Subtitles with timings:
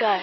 [0.00, 0.18] Go.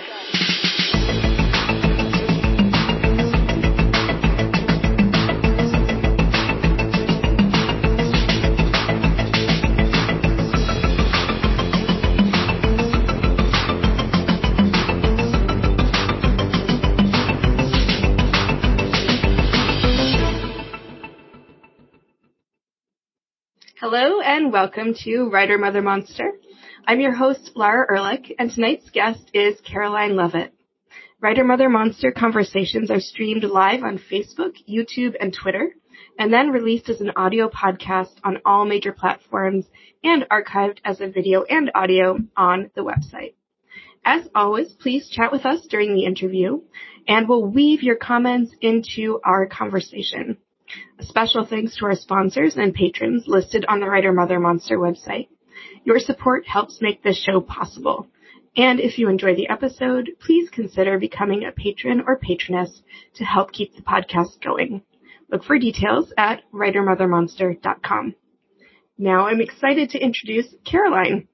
[23.80, 26.34] Hello and welcome to Writer Mother Monster.
[26.90, 30.54] I'm your host, Lara Ehrlich, and tonight's guest is Caroline Leavitt.
[31.20, 35.76] Writer Mother Monster conversations are streamed live on Facebook, YouTube, and Twitter,
[36.18, 39.66] and then released as an audio podcast on all major platforms
[40.02, 43.34] and archived as a video and audio on the website.
[44.06, 46.62] As always, please chat with us during the interview,
[47.06, 50.38] and we'll weave your comments into our conversation.
[51.00, 55.28] A special thanks to our sponsors and patrons listed on the Writer Mother Monster website.
[55.88, 58.08] Your support helps make this show possible.
[58.58, 62.82] And if you enjoy the episode, please consider becoming a patron or patroness
[63.14, 64.82] to help keep the podcast going.
[65.32, 68.16] Look for details at writermothermonster.com.
[68.98, 71.30] Now I'm excited to introduce Caroline.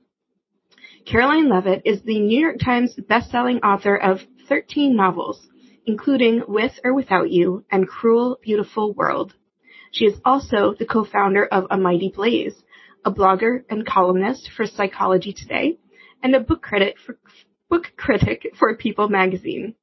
[1.08, 5.48] Caroline Leavitt is the New York Times bestselling author of 13 novels,
[5.88, 9.34] including With or Without You and Cruel Beautiful World.
[9.92, 12.54] She is also the co-founder of A Mighty Blaze,
[13.06, 15.78] a blogger and columnist for Psychology Today,
[16.22, 17.18] and a book critic for,
[17.70, 19.76] book critic for People magazine.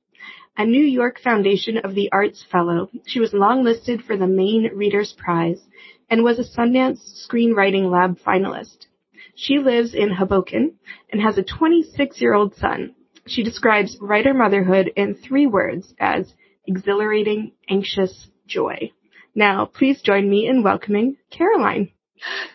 [0.57, 5.13] A New York Foundation of the Arts Fellow, she was longlisted for the Maine Reader's
[5.13, 5.61] Prize
[6.09, 8.87] and was a Sundance Screenwriting Lab finalist.
[9.35, 10.75] She lives in Hoboken
[11.11, 12.95] and has a 26 year old son.
[13.27, 16.35] She describes writer motherhood in three words as
[16.67, 18.91] exhilarating, anxious, joy.
[19.35, 21.93] Now, please join me in welcoming Caroline.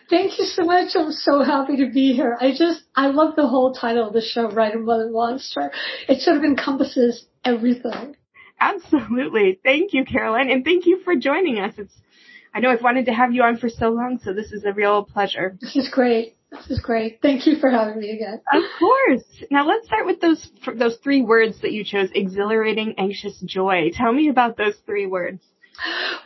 [0.08, 0.92] Thank you so much.
[0.94, 2.36] I'm so happy to be here.
[2.40, 5.72] I just, I love the whole title of the show, Writer Mother Monster.
[6.08, 8.16] It sort of encompasses everything.
[8.60, 9.58] Absolutely.
[9.62, 11.74] Thank you, Caroline, and thank you for joining us.
[11.76, 11.92] It's,
[12.54, 14.72] I know I've wanted to have you on for so long, so this is a
[14.72, 15.58] real pleasure.
[15.60, 16.36] This is great.
[16.50, 17.18] This is great.
[17.20, 18.40] Thank you for having me again.
[18.52, 19.24] Of course.
[19.50, 23.90] Now let's start with those those three words that you chose: exhilarating, anxious, joy.
[23.92, 25.42] Tell me about those three words.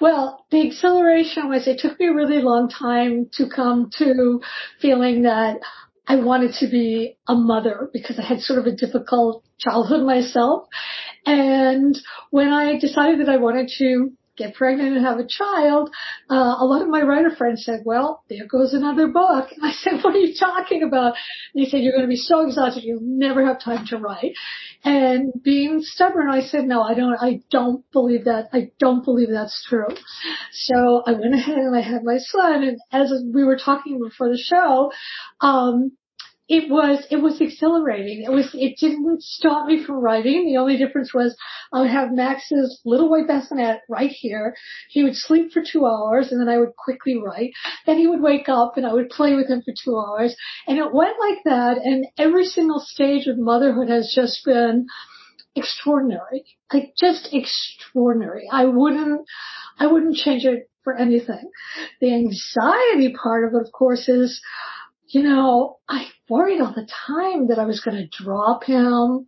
[0.01, 4.41] Well, the exhilaration was it took me a really long time to come to
[4.81, 5.59] feeling that
[6.07, 10.67] I wanted to be a mother because I had sort of a difficult childhood myself.
[11.27, 11.97] And
[12.31, 15.91] when I decided that I wanted to get pregnant and have a child,
[16.31, 19.49] uh, a lot of my writer friends said, well, there goes another book.
[19.53, 21.15] And I said, what are you talking about?
[21.55, 24.33] And they said, you're going to be so exhausted, you'll never have time to write.
[24.83, 28.49] And being stubborn, I said, no, I don't, I don't believe that.
[28.53, 29.89] I don't believe that's true.
[30.53, 34.29] So I went ahead and I had my son and as we were talking before
[34.29, 34.91] the show,
[35.41, 35.93] um,
[36.51, 38.25] it was it was exhilarating.
[38.25, 40.47] It was it didn't stop me from writing.
[40.47, 41.37] The only difference was
[41.73, 44.57] I would have Max's little white bassinet right here.
[44.89, 47.53] He would sleep for two hours and then I would quickly write.
[47.87, 50.35] Then he would wake up and I would play with him for two hours.
[50.67, 54.87] And it went like that and every single stage of motherhood has just been
[55.55, 56.45] extraordinary.
[56.73, 58.49] Like just extraordinary.
[58.51, 59.21] I wouldn't
[59.79, 61.49] I wouldn't change it for anything.
[62.01, 64.43] The anxiety part of it of course is
[65.11, 69.27] you know, I worried all the time that I was going to drop him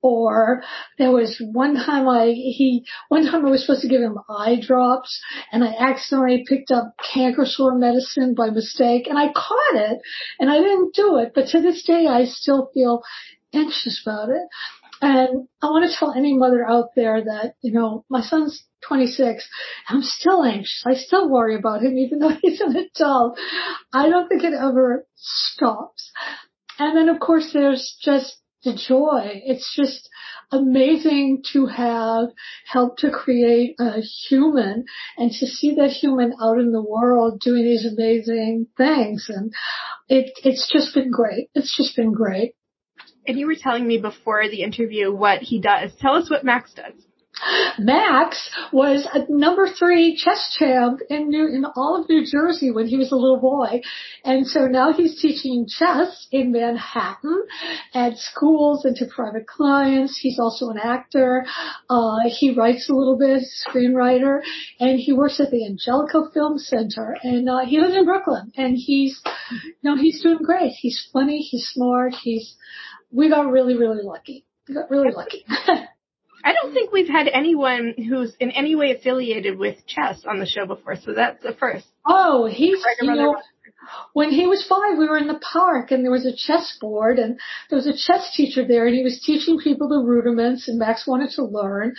[0.00, 0.62] or
[0.98, 4.60] there was one time I he one time I was supposed to give him eye
[4.60, 5.20] drops
[5.50, 9.98] and I accidentally picked up canker sore medicine by mistake and I caught it
[10.38, 13.02] and I didn't do it but to this day I still feel
[13.52, 14.42] anxious about it
[15.00, 19.48] and I want to tell any mother out there that you know my son's 26.
[19.88, 20.82] I'm still anxious.
[20.86, 23.38] I still worry about him even though he's an adult.
[23.92, 26.10] I don't think it ever stops.
[26.78, 29.40] And then of course there's just the joy.
[29.44, 30.08] It's just
[30.50, 32.28] amazing to have
[32.66, 34.84] helped to create a human
[35.16, 39.26] and to see that human out in the world doing these amazing things.
[39.28, 39.52] And
[40.08, 41.50] it, it's just been great.
[41.54, 42.54] It's just been great.
[43.28, 45.92] And you were telling me before the interview what he does.
[46.00, 46.94] Tell us what Max does.
[47.78, 52.86] Max was a number three chess champ in New, in all of New Jersey when
[52.86, 53.80] he was a little boy.
[54.24, 57.44] And so now he's teaching chess in Manhattan
[57.94, 60.18] at schools and to private clients.
[60.20, 61.44] He's also an actor.
[61.88, 64.40] Uh, he writes a little bit, screenwriter,
[64.80, 67.16] and he works at the Angelica Film Center.
[67.22, 69.20] And, uh, he lives in Brooklyn and he's,
[69.50, 70.72] you know, he's doing great.
[70.72, 71.38] He's funny.
[71.38, 72.14] He's smart.
[72.14, 72.56] He's,
[73.12, 74.44] we got really, really lucky.
[74.68, 75.44] We got really lucky.
[76.44, 80.46] I don't think we've had anyone who's in any way affiliated with chess on the
[80.46, 81.86] show before, so that's the first.
[82.06, 83.36] Oh, he's, you know,
[84.12, 87.18] when he was five, we were in the park and there was a chess board
[87.18, 87.38] and
[87.68, 91.06] there was a chess teacher there and he was teaching people the rudiments and Max
[91.06, 91.94] wanted to learn.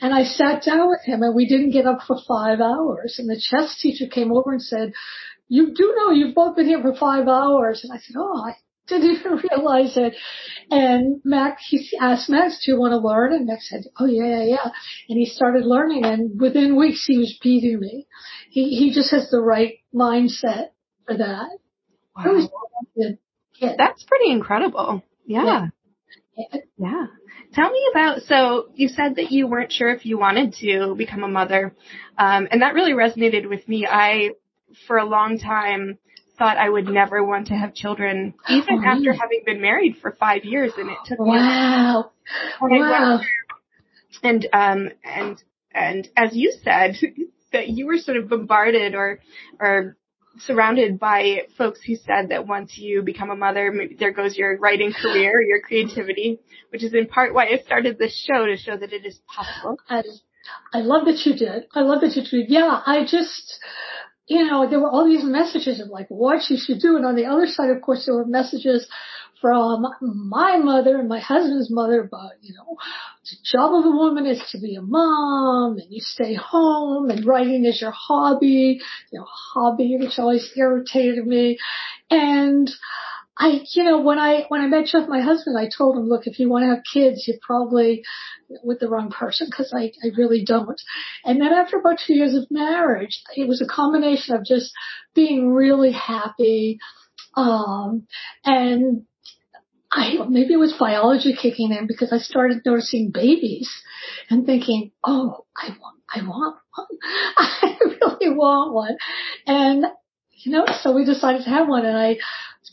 [0.00, 3.28] And I sat down with him and we didn't get up for five hours and
[3.28, 4.92] the chess teacher came over and said,
[5.48, 7.84] you do know you've both been here for five hours.
[7.84, 8.54] And I said, oh, I
[9.00, 10.14] didn't even realize it.
[10.70, 13.32] And Max, he asked Max, do you want to learn?
[13.32, 14.70] And Max said, oh yeah, yeah, yeah.
[15.08, 18.06] And he started learning and within weeks he was beating me.
[18.50, 20.68] He, he just has the right mindset
[21.06, 21.48] for that.
[22.16, 22.48] Wow.
[23.60, 25.02] That's pretty incredible.
[25.26, 25.68] Yeah.
[26.36, 26.60] yeah.
[26.78, 27.06] Yeah.
[27.54, 31.22] Tell me about, so you said that you weren't sure if you wanted to become
[31.22, 31.74] a mother.
[32.16, 33.86] Um, and that really resonated with me.
[33.86, 34.30] I,
[34.86, 35.98] for a long time,
[36.38, 40.12] thought I would never want to have children, even oh, after having been married for
[40.12, 40.72] five years.
[40.76, 42.10] And it took wow.
[42.62, 42.80] me.
[42.80, 43.20] Wow.
[44.22, 45.42] And, um, and,
[45.74, 46.96] and as you said,
[47.52, 49.20] that you were sort of bombarded or,
[49.60, 49.96] or
[50.38, 54.58] surrounded by folks who said that once you become a mother, maybe there goes your
[54.58, 56.40] writing career, your creativity,
[56.70, 59.78] which is in part why I started this show to show that it is possible.
[59.88, 60.02] I,
[60.72, 61.66] I love that you did.
[61.74, 62.50] I love that you did.
[62.50, 63.58] Yeah, I just,
[64.32, 66.96] you know, there were all these messages of like what you should do.
[66.96, 68.88] And on the other side, of course, there were messages
[69.40, 72.76] from my mother and my husband's mother about, you know,
[73.24, 77.26] the job of a woman is to be a mom and you stay home and
[77.26, 78.80] writing is your hobby,
[79.10, 81.58] you know, hobby, which always irritated me.
[82.08, 82.70] And
[83.42, 86.28] I, you know, when I, when I met Jeff, my husband, I told him, look,
[86.28, 88.04] if you want to have kids, you're probably
[88.62, 90.80] with the wrong person because I, I really don't.
[91.24, 94.72] And then after about two years of marriage, it was a combination of just
[95.12, 96.78] being really happy,
[97.34, 98.06] um,
[98.44, 99.06] and
[99.90, 103.68] I maybe it was biology kicking in because I started noticing babies
[104.30, 106.86] and thinking, oh, I want, I want one.
[107.36, 108.96] I really want one.
[109.48, 109.84] And
[110.44, 112.18] you know, so we decided to have one and I,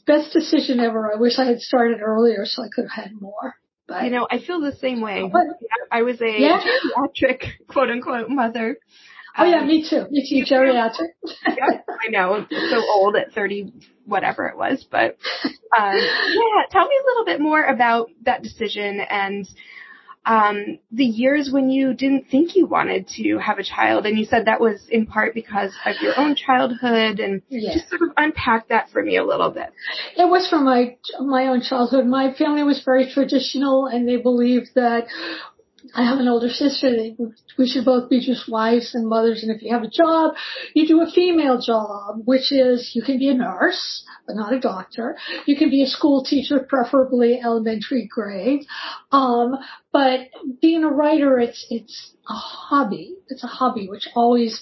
[0.05, 1.13] best decision ever.
[1.13, 3.55] I wish I had started earlier so I could have had more.
[3.87, 5.23] But you know, I feel the same way.
[5.91, 6.61] I was a yeah.
[6.61, 8.77] geriatric quote unquote mother.
[9.37, 10.05] Oh um, yeah, me too.
[10.09, 11.09] Me too, geriatric.
[11.47, 12.45] yeah, I know.
[12.49, 13.73] So old at 30
[14.05, 14.85] whatever it was.
[14.89, 15.17] But
[15.77, 19.47] um, yeah, tell me a little bit more about that decision and
[20.29, 24.25] um, the years when you didn't think you wanted to have a child, and you
[24.25, 27.73] said that was in part because of your own childhood, and yes.
[27.73, 29.73] just sort of unpack that for me a little bit.
[30.15, 32.05] It was from my my own childhood.
[32.05, 35.07] My family was very traditional, and they believed that
[35.93, 36.89] I have an older sister.
[37.57, 39.43] We should both be just wives and mothers.
[39.43, 40.35] And if you have a job,
[40.73, 44.59] you do a female job, which is you can be a nurse, but not a
[44.59, 45.17] doctor.
[45.45, 48.65] You can be a school teacher, preferably elementary grade.
[49.11, 49.55] Um,
[49.91, 50.21] but
[50.61, 53.15] being a writer, it's it's a hobby.
[53.27, 54.61] It's a hobby, which always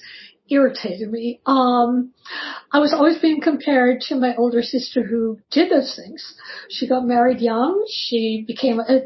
[0.49, 1.41] irritated me.
[1.45, 2.13] Um,
[2.71, 6.35] I was always being compared to my older sister who did those things.
[6.69, 7.85] She got married young.
[7.89, 9.01] She became a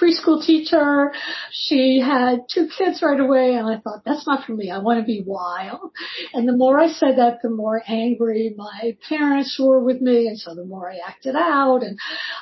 [0.00, 1.12] preschool teacher.
[1.52, 4.70] She had two kids right away and I thought, that's not for me.
[4.70, 5.90] I want to be wild.
[6.32, 10.28] And the more I said that, the more angry my parents were with me.
[10.28, 11.98] And so the more I acted out and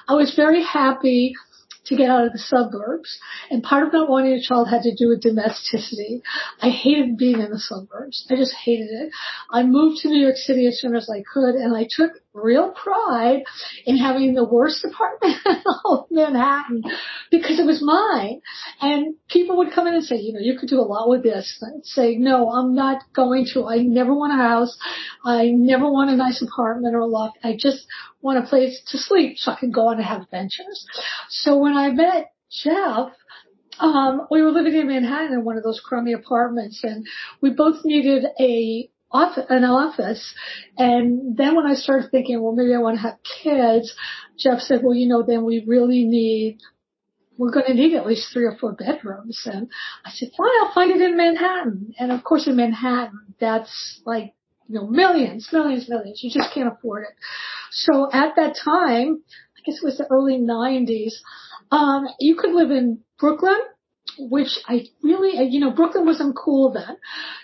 [0.08, 1.34] I was very happy
[1.88, 3.19] to get out of the suburbs.
[3.50, 6.22] And part of not wanting a child had to do with domesticity.
[6.61, 8.26] I hated being in the suburbs.
[8.31, 9.11] I just hated it.
[9.50, 12.70] I moved to New York City as soon as I could and I took real
[12.73, 13.43] pride
[13.85, 16.82] in having the worst apartment in all of Manhattan
[17.30, 18.40] because it was mine.
[18.80, 21.23] And people would come in and say, you know, you could do a lot with
[21.23, 21.59] this.
[21.61, 23.66] And I'd say, no, I'm not going to.
[23.66, 24.76] I never want a house.
[25.25, 27.38] I never want a nice apartment or a loft.
[27.42, 27.87] I just
[28.21, 30.87] want a place to sleep so I can go on and have adventures.
[31.28, 33.12] So when I met Jeff,
[33.80, 37.07] um, we were living in Manhattan in one of those crummy apartments and
[37.40, 40.35] we both needed a office, an office.
[40.77, 43.95] And then when I started thinking, well, maybe I want to have kids,
[44.38, 46.59] Jeff said, well, you know, then we really need,
[47.37, 49.43] we're going to need at least three or four bedrooms.
[49.47, 49.69] And
[50.05, 51.95] I said, fine, I'll find it in Manhattan.
[51.99, 54.35] And of course in Manhattan, that's like,
[54.69, 56.21] you know, millions, millions, millions.
[56.23, 57.15] You just can't afford it.
[57.71, 59.23] So at that time,
[59.57, 61.12] I guess it was the early 90s,
[61.71, 63.59] um, you could live in Brooklyn,
[64.19, 66.97] which I really, you know, Brooklyn wasn't cool then.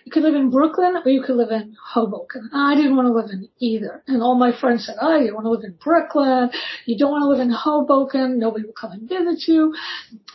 [0.04, 2.50] You could live in Brooklyn or you could live in Hoboken.
[2.52, 4.02] I didn't want to live in either.
[4.06, 6.50] And all my friends said, oh, you want to live in Brooklyn.
[6.86, 8.38] You don't want to live in Hoboken.
[8.38, 9.74] Nobody will come and visit you.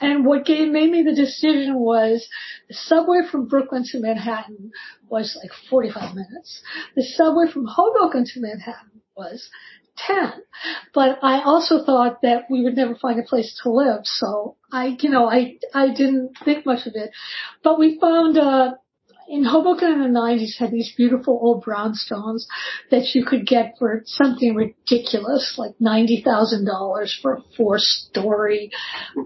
[0.02, 2.28] And what gave, made me the decision was
[2.68, 4.72] the subway from Brooklyn to Manhattan
[5.10, 6.62] was like 45 minutes.
[6.96, 9.50] The subway from Hoboken to Manhattan was
[10.08, 10.34] 10.
[10.94, 14.01] But I also thought that we would never find a place to live.
[14.03, 17.12] So I, you know, I, I didn't think much of it.
[17.63, 18.74] But we found, uh,
[19.29, 22.46] in Hoboken in the 90s had these beautiful old brownstones
[22.89, 28.72] that you could get for something ridiculous, like $90,000 for a four story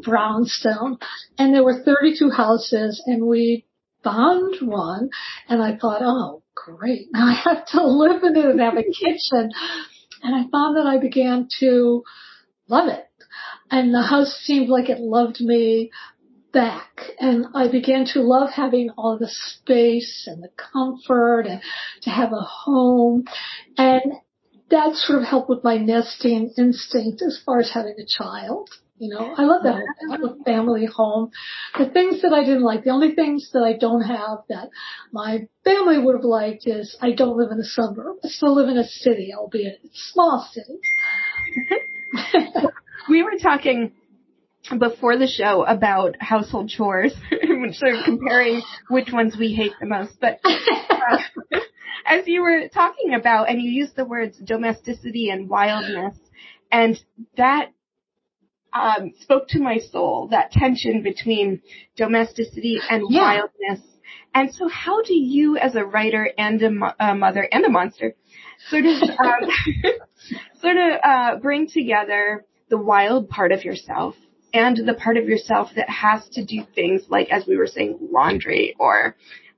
[0.03, 0.97] brownstone.
[1.37, 3.65] And there were 32 houses and we
[4.03, 5.09] found one
[5.47, 8.83] and I thought, oh great, now I have to live in it and have a
[8.83, 9.51] kitchen.
[10.23, 12.03] And I found that I began to
[12.67, 13.07] love it.
[13.69, 15.91] And the house seemed like it loved me
[16.53, 21.61] back and I began to love having all the space and the comfort and
[22.03, 23.25] to have a home
[23.77, 24.13] and
[24.69, 28.69] that sort of helped with my nesting instinct as far as having a child.
[28.97, 29.81] You know, I love that
[30.11, 31.31] a family home.
[31.77, 34.69] The things that I didn't like, the only things that I don't have that
[35.11, 38.17] my family would have liked is I don't live in a suburb.
[38.23, 40.79] I still live in a city, albeit a small city.
[43.09, 43.93] we were talking
[44.77, 47.13] before the show about household chores,
[47.71, 50.13] sort of comparing which ones we hate the most.
[50.21, 51.17] But uh,
[52.05, 56.15] as you were talking about, and you used the words domesticity and wildness,
[56.71, 56.99] and
[57.37, 57.71] that
[58.73, 61.61] um, spoke to my soul, that tension between
[61.95, 63.21] domesticity and yeah.
[63.21, 63.85] wildness.
[64.35, 67.69] And so how do you as a writer and a, mo- a mother and a
[67.69, 68.15] monster
[68.69, 69.49] sort of, um,
[70.61, 74.15] sort of, uh, bring together the wild part of yourself
[74.53, 77.97] and the part of yourself that has to do things like, as we were saying,
[78.11, 79.15] laundry or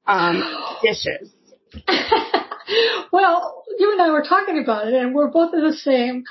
[0.08, 0.44] um,
[0.82, 1.32] dishes.
[3.12, 6.24] well, you and I were talking about it, and we're both in the same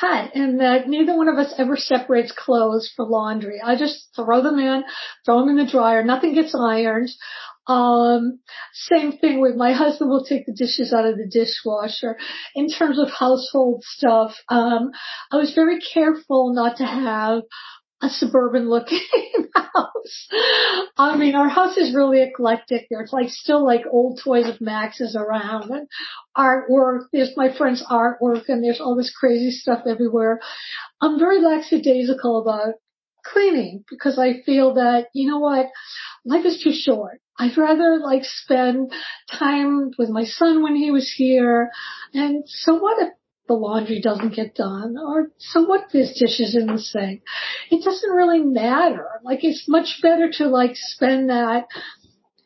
[0.00, 3.60] cut in that neither one of us ever separates clothes for laundry.
[3.62, 4.84] I just throw them in,
[5.24, 6.02] throw them in the dryer.
[6.02, 7.10] Nothing gets ironed.
[7.66, 8.40] Um,
[8.72, 12.16] same thing with my husband will take the dishes out of the dishwasher.
[12.54, 14.90] In terms of household stuff, um,
[15.30, 17.42] I was very careful not to have
[18.02, 19.00] a suburban looking
[19.54, 20.28] house.
[20.98, 22.86] I mean, our house is really eclectic.
[22.90, 25.88] There's like still like old toys of Max's around and
[26.36, 27.06] artwork.
[27.12, 30.40] There's my friend's artwork and there's all this crazy stuff everywhere.
[31.00, 32.74] I'm very lackadaisical about
[33.24, 35.66] cleaning because I feel that, you know what,
[36.24, 37.20] life is too short.
[37.38, 38.92] I'd rather like spend
[39.30, 41.70] time with my son when he was here.
[42.12, 43.12] And so what if
[43.52, 44.96] the laundry doesn't get done?
[44.98, 47.22] Or so what there's dishes in the sink?
[47.70, 49.06] It doesn't really matter.
[49.24, 51.66] Like it's much better to like spend that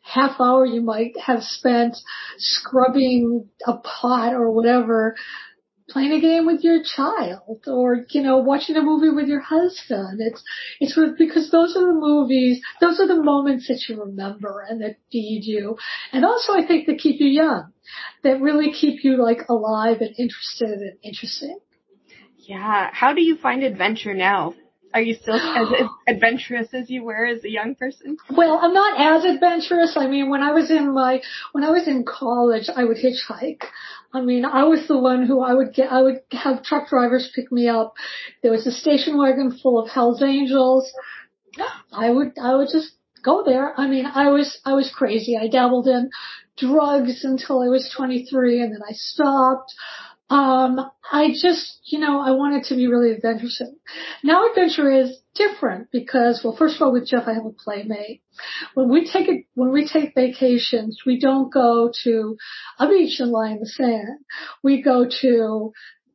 [0.02, 1.96] half hour you might have spent
[2.38, 5.16] scrubbing a pot or whatever
[5.88, 10.20] playing a game with your child or, you know, watching a movie with your husband.
[10.20, 10.42] It's,
[10.80, 14.96] it's because those are the movies, those are the moments that you remember and that
[15.12, 15.76] feed you.
[16.12, 17.72] And also I think that keep you young,
[18.24, 21.58] that really keep you like alive and interested and interesting.
[22.38, 22.90] Yeah.
[22.92, 24.54] How do you find adventure now?
[24.96, 25.68] Are you still as
[26.08, 28.16] adventurous as you were as a young person?
[28.30, 29.94] Well, I'm not as adventurous.
[29.94, 31.20] I mean, when I was in my,
[31.52, 33.64] when I was in college, I would hitchhike.
[34.14, 37.30] I mean, I was the one who I would get, I would have truck drivers
[37.34, 37.92] pick me up.
[38.42, 40.90] There was a station wagon full of Hell's Angels.
[41.92, 43.78] I would, I would just go there.
[43.78, 45.36] I mean, I was, I was crazy.
[45.36, 46.08] I dabbled in
[46.56, 49.74] drugs until I was 23 and then I stopped.
[50.28, 50.80] Um,
[51.10, 53.76] I just, you know, I wanted to be really adventuresome.
[54.24, 58.22] Now adventure is different because, well, first of all, with Jeff, I have a playmate.
[58.74, 62.36] When we take it, when we take vacations, we don't go to
[62.80, 64.18] a beach and lie in the sand.
[64.64, 65.72] We go to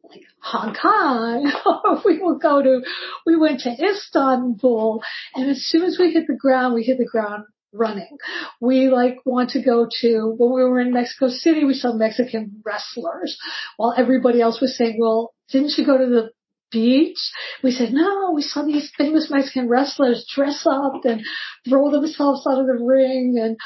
[0.09, 2.81] like Hong Kong, or we will go to,
[3.25, 5.01] we went to Istanbul,
[5.35, 8.17] and as soon as we hit the ground, we hit the ground running.
[8.59, 12.61] We like want to go to, when we were in Mexico City, we saw Mexican
[12.65, 13.37] wrestlers
[13.77, 16.31] while everybody else was saying, well, didn't you go to the
[16.71, 17.19] beach?
[17.63, 21.21] We said, no, we saw these famous Mexican wrestlers dress up and
[21.67, 23.37] throw themselves out of the ring.
[23.41, 23.57] And,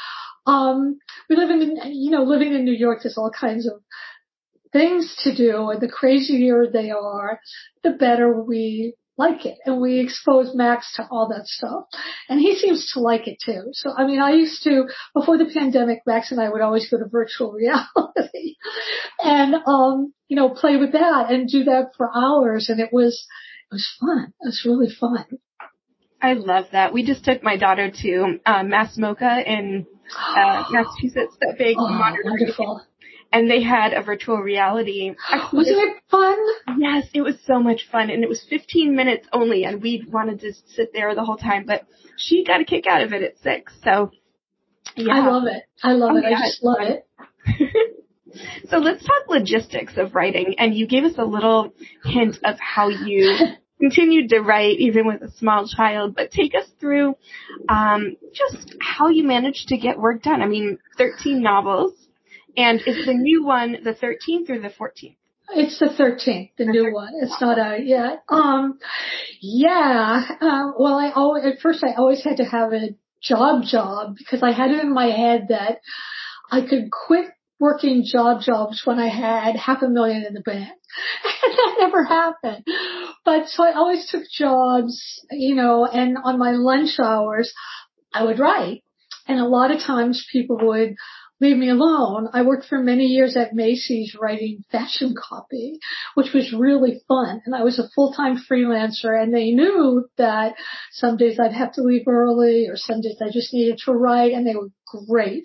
[0.46, 0.98] um,
[1.28, 3.80] we live in, you know, living in New York, there's all kinds of
[4.72, 7.40] things to do and the crazier they are,
[7.82, 11.84] the better we like it and we expose Max to all that stuff.
[12.28, 13.68] And he seems to like it too.
[13.72, 16.98] So, I mean, I used to, before the pandemic, Max and I would always go
[16.98, 18.56] to virtual reality
[19.22, 22.68] and, um, you know, play with that and do that for hours.
[22.68, 23.26] And it was,
[23.70, 24.32] it was fun.
[24.40, 25.38] It was really fun.
[26.20, 26.92] I love that.
[26.92, 31.88] We just took my daughter to um, Mass MoCA in uh, Massachusetts, that big oh,
[31.88, 32.82] modern wonderful
[33.32, 35.14] and they had a virtual reality.
[35.52, 36.36] Wasn't it fun?
[36.78, 40.40] Yes, it was so much fun, and it was 15 minutes only, and we wanted
[40.40, 41.64] to sit there the whole time.
[41.66, 44.10] But she got a kick out of it at six, so
[44.96, 45.14] yeah.
[45.14, 45.62] I love it.
[45.82, 46.24] I love oh, it.
[46.30, 46.98] Yeah, I just love fun.
[47.46, 47.92] it.
[48.68, 50.56] So let's talk logistics of writing.
[50.58, 51.72] And you gave us a little
[52.04, 53.34] hint of how you
[53.80, 57.14] continued to write even with a small child, but take us through
[57.68, 60.42] um, just how you managed to get work done.
[60.42, 61.92] I mean, 13 novels.
[62.56, 65.16] And is the new one the 13th or the 14th?
[65.50, 67.12] It's the 13th, the new one.
[67.20, 68.24] It's not out yet.
[68.28, 68.78] Um,
[69.40, 70.24] yeah.
[70.40, 74.42] Um, well, I always, at first I always had to have a job job because
[74.42, 75.80] I had it in my head that
[76.50, 77.26] I could quit
[77.58, 80.68] working job jobs when I had half a million in the bank.
[81.42, 82.66] And that never happened.
[83.24, 87.52] But so I always took jobs, you know, and on my lunch hours,
[88.12, 88.82] I would write.
[89.28, 90.96] And a lot of times people would
[91.40, 92.28] leave me alone.
[92.32, 95.78] I worked for many years at Macy's writing fashion copy,
[96.14, 97.42] which was really fun.
[97.44, 100.54] And I was a full-time freelancer and they knew that
[100.92, 104.32] some days I'd have to leave early or some days I just needed to write
[104.32, 104.70] and they were
[105.08, 105.44] great.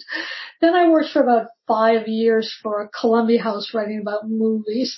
[0.62, 4.98] Then I worked for about five years for a Columbia House writing about movies.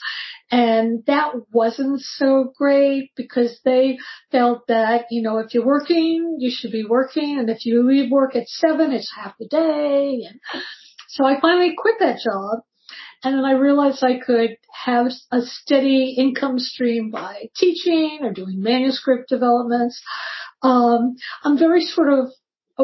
[0.52, 3.98] And that wasn't so great because they
[4.32, 7.40] felt that, you know, if you're working, you should be working.
[7.40, 10.28] And if you leave work at seven, it's half the day.
[10.30, 10.40] And
[11.14, 12.62] so I finally quit that job.
[13.24, 18.62] And then I realized I could have a steady income stream by teaching or doing
[18.62, 20.02] manuscript developments.
[20.64, 22.32] Um, I'm very sort of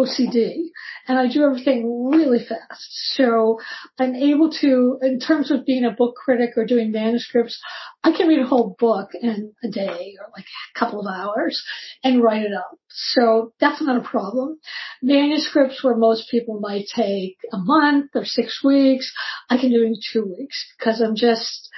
[0.06, 0.70] OCD
[1.08, 2.88] and I do everything really fast.
[3.16, 3.60] So
[4.00, 7.60] I'm able to, in terms of being a book critic or doing manuscripts,
[8.04, 11.64] I can read a whole book in a day or like a couple of hours
[12.04, 12.78] and write it up.
[12.90, 14.60] So that's not a problem.
[15.02, 19.12] Manuscripts where most people might take a month or six weeks,
[19.50, 21.70] I can do in two weeks because I'm just,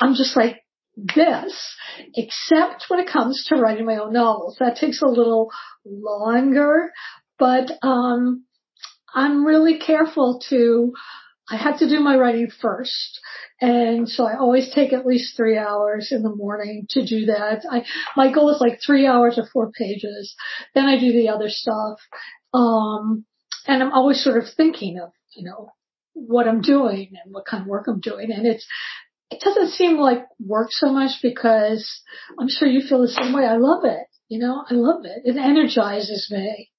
[0.00, 0.62] I'm just like
[0.96, 1.76] this,
[2.14, 4.56] except when it comes to writing my own novels.
[4.60, 5.50] That takes a little
[5.84, 6.92] longer,
[7.38, 8.44] but um,
[9.14, 10.92] I'm really careful to.
[11.50, 13.20] I have to do my writing first.
[13.60, 17.64] And so I always take at least three hours in the morning to do that.
[17.70, 17.84] I,
[18.16, 20.34] my goal is like three hours or four pages.
[20.74, 21.98] Then I do the other stuff.
[22.54, 23.24] Um,
[23.66, 25.70] and I'm always sort of thinking of, you know,
[26.14, 28.32] what I'm doing and what kind of work I'm doing.
[28.32, 28.66] And it's,
[29.30, 32.02] it doesn't seem like work so much because
[32.38, 33.44] I'm sure you feel the same way.
[33.44, 34.06] I love it.
[34.28, 35.22] You know, I love it.
[35.24, 36.71] It energizes me.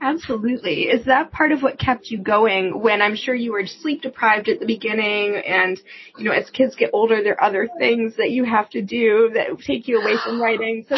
[0.00, 0.84] Absolutely.
[0.84, 4.48] Is that part of what kept you going when I'm sure you were sleep deprived
[4.48, 5.80] at the beginning and,
[6.18, 9.30] you know, as kids get older, there are other things that you have to do
[9.34, 10.84] that take you away from writing.
[10.88, 10.96] So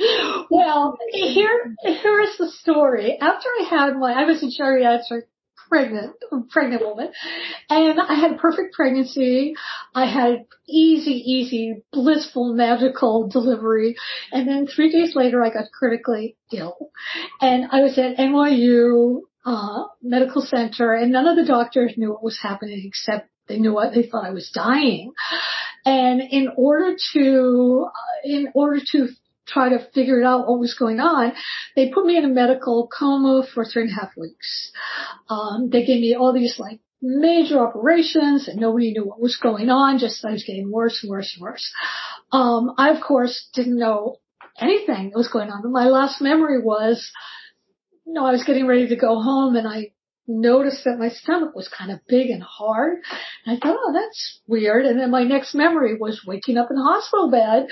[0.50, 3.18] well, here, here is the story.
[3.20, 5.24] After I had my, I was a geriatric
[5.70, 6.16] pregnant,
[6.50, 7.10] pregnant woman.
[7.70, 9.54] And I had a perfect pregnancy.
[9.94, 13.96] I had easy, easy, blissful, magical delivery.
[14.32, 16.90] And then three days later, I got critically ill.
[17.40, 22.22] And I was at NYU, uh, medical center and none of the doctors knew what
[22.22, 25.12] was happening except they knew what they thought I was dying.
[25.84, 29.08] And in order to, uh, in order to
[29.52, 31.32] try to figure out what was going on,
[31.76, 34.72] they put me in a medical coma for three and a half weeks.
[35.28, 39.70] Um, they gave me all these like major operations and nobody knew what was going
[39.70, 41.72] on, just I was getting worse and worse and worse.
[42.32, 44.16] Um, I of course didn't know
[44.58, 45.62] anything that was going on.
[45.62, 47.10] But my last memory was,
[48.06, 49.92] you know, I was getting ready to go home and I
[50.26, 52.98] noticed that my stomach was kind of big and hard.
[53.44, 54.84] And I thought, oh, that's weird.
[54.86, 57.66] And then my next memory was waking up in a hospital bed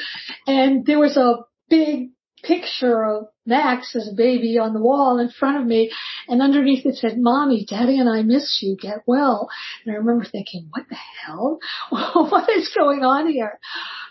[0.47, 2.11] and there was a big
[2.43, 5.91] picture of Max as a baby on the wall in front of me
[6.29, 9.49] and underneath it said, mommy, daddy and I miss you, get well.
[9.85, 11.59] And I remember thinking, what the hell?
[11.91, 13.59] what is going on here?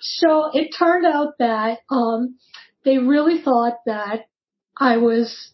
[0.01, 2.37] So it turned out that, um,
[2.87, 4.27] they really thought that
[4.77, 5.51] I was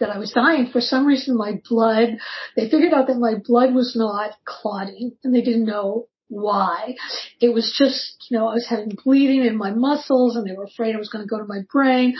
[0.00, 0.70] that I was dying.
[0.72, 2.18] For some reason, my blood,
[2.56, 6.96] they figured out that my blood was not clotting and they didn't know why.
[7.40, 10.64] It was just, you know, I was having bleeding in my muscles and they were
[10.64, 12.14] afraid I was going to go to my brain.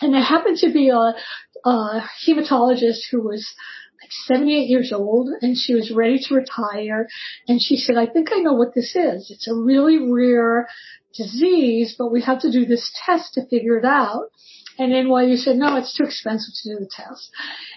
[0.00, 1.14] And there happened to be a,
[1.68, 3.52] a hematologist who was
[4.00, 7.08] like 78 years old and she was ready to retire.
[7.48, 9.30] And she said, I think I know what this is.
[9.30, 10.68] It's a really rare
[11.14, 14.30] disease, but we have to do this test to figure it out.
[14.80, 17.30] And then NYU said, no, it's too expensive to do the test.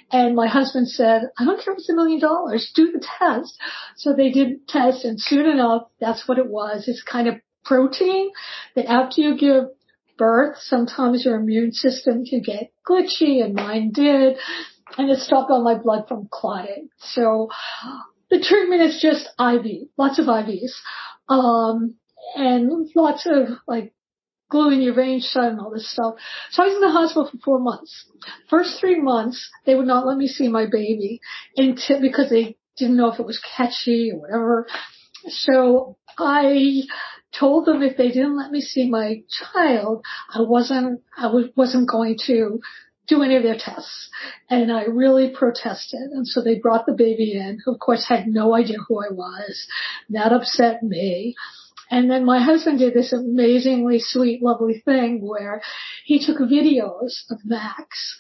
[0.10, 3.60] And my husband said, I don't care if it's a million dollars, do the test.
[3.98, 6.86] So they did the test and soon enough, that's what it was.
[6.88, 7.36] It's kind of
[7.66, 8.32] protein
[8.78, 9.66] that after you give
[10.18, 14.38] birth, sometimes your immune system can get glitchy and mine did.
[14.98, 16.88] And it stopped all my blood from clotting.
[17.00, 17.50] So
[18.30, 20.72] the treatment is just IV, lots of IVs.
[21.28, 21.96] Um,
[22.36, 23.94] and lots of like
[24.54, 26.13] gluing your veins shut and all this stuff.
[26.52, 28.06] So I was in the hospital for four months.
[28.50, 31.20] First three months, they would not let me see my baby
[31.58, 34.68] until, because they didn't know if it was catchy or whatever.
[35.28, 36.84] So I
[37.38, 42.18] told them if they didn't let me see my child, I wasn't, I wasn't going
[42.28, 42.62] to
[43.08, 44.10] do any of their tests.
[44.52, 46.12] And I really protested.
[46.12, 49.12] And so they brought the baby in, who of course had no idea who I
[49.12, 49.68] was.
[50.12, 51.36] That upset me.
[51.89, 55.62] And then my husband did this amazingly sweet, lovely thing where
[56.06, 58.17] he took videos of Max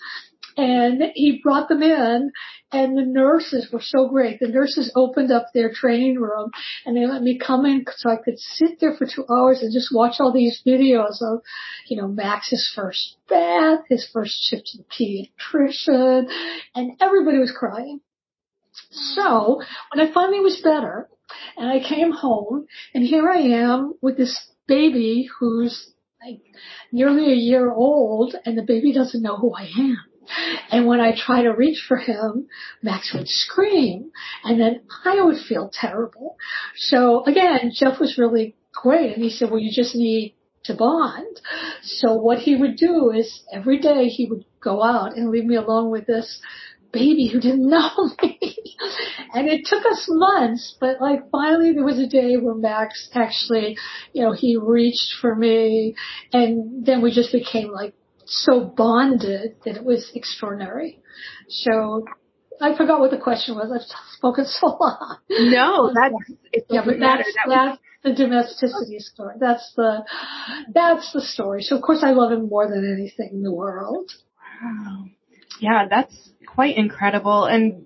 [0.55, 2.31] and he brought them in
[2.71, 4.39] and the nurses were so great.
[4.39, 6.51] The nurses opened up their training room
[6.85, 9.73] and they let me come in so I could sit there for two hours and
[9.73, 11.41] just watch all these videos of,
[11.87, 16.29] you know, Max's first bath, his first trip to the pediatrician,
[16.75, 18.01] and everybody was crying.
[18.91, 19.61] So
[19.93, 21.07] when I finally was better
[21.57, 25.91] and I came home and here I am with this baby who's
[26.25, 26.41] like
[26.91, 29.97] nearly a year old and the baby doesn't know who I am.
[30.71, 32.47] And when I try to reach for him,
[32.81, 34.11] Max would scream
[34.43, 36.37] and then I would feel terrible.
[36.77, 41.41] So again, Jeff was really great and he said, well, you just need to bond.
[41.81, 45.55] So what he would do is every day he would go out and leave me
[45.55, 46.41] alone with this
[46.93, 47.89] baby who didn't know
[48.21, 48.55] me.
[49.33, 53.77] and it took us months, but like finally there was a day where Max actually,
[54.13, 55.95] you know, he reached for me
[56.31, 57.93] and then we just became like
[58.25, 61.01] so bonded that it was extraordinary.
[61.49, 62.05] So
[62.61, 63.71] I forgot what the question was.
[63.73, 65.17] I've spoken so long.
[65.29, 66.15] No, that's
[66.69, 69.35] yeah, but that's that that's the domesticity story.
[69.39, 70.05] That's the
[70.73, 71.63] that's the story.
[71.63, 74.11] So of course I love him more than anything in the world.
[74.61, 75.05] Wow.
[75.59, 77.85] Yeah, that's quite incredible and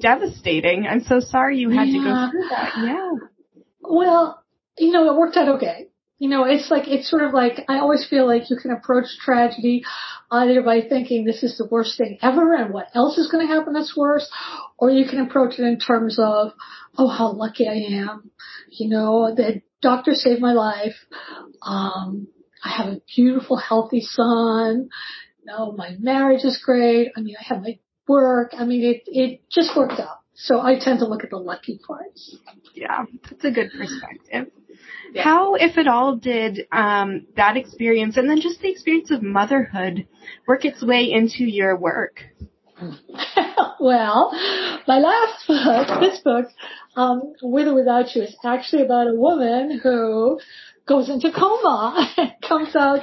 [0.00, 0.86] devastating.
[0.86, 1.98] I'm so sorry you had yeah.
[1.98, 2.72] to go through that.
[2.84, 3.10] Yeah.
[3.80, 4.42] Well,
[4.78, 5.88] you know, it worked out okay.
[6.18, 9.06] You know, it's like, it's sort of like, I always feel like you can approach
[9.24, 9.84] tragedy
[10.32, 13.54] either by thinking this is the worst thing ever and what else is going to
[13.54, 14.28] happen that's worse,
[14.76, 16.52] or you can approach it in terms of,
[16.98, 18.30] oh, how lucky I am.
[18.68, 20.96] You know, the doctor saved my life.
[21.62, 22.26] Um,
[22.64, 24.88] I have a beautiful, healthy son.
[25.48, 27.10] No, my marriage is great.
[27.16, 28.50] I mean, I have my work.
[28.52, 30.18] I mean, it, it just worked out.
[30.34, 32.36] So I tend to look at the lucky parts.
[32.74, 34.52] Yeah, that's a good perspective.
[35.12, 35.22] Yeah.
[35.22, 40.06] How, if at all, did um, that experience and then just the experience of motherhood
[40.46, 42.24] work its way into your work?
[43.80, 44.30] well,
[44.86, 46.46] my last book, this book,
[46.94, 50.38] um, With or Without You, is actually about a woman who
[50.88, 53.00] goes into coma and comes out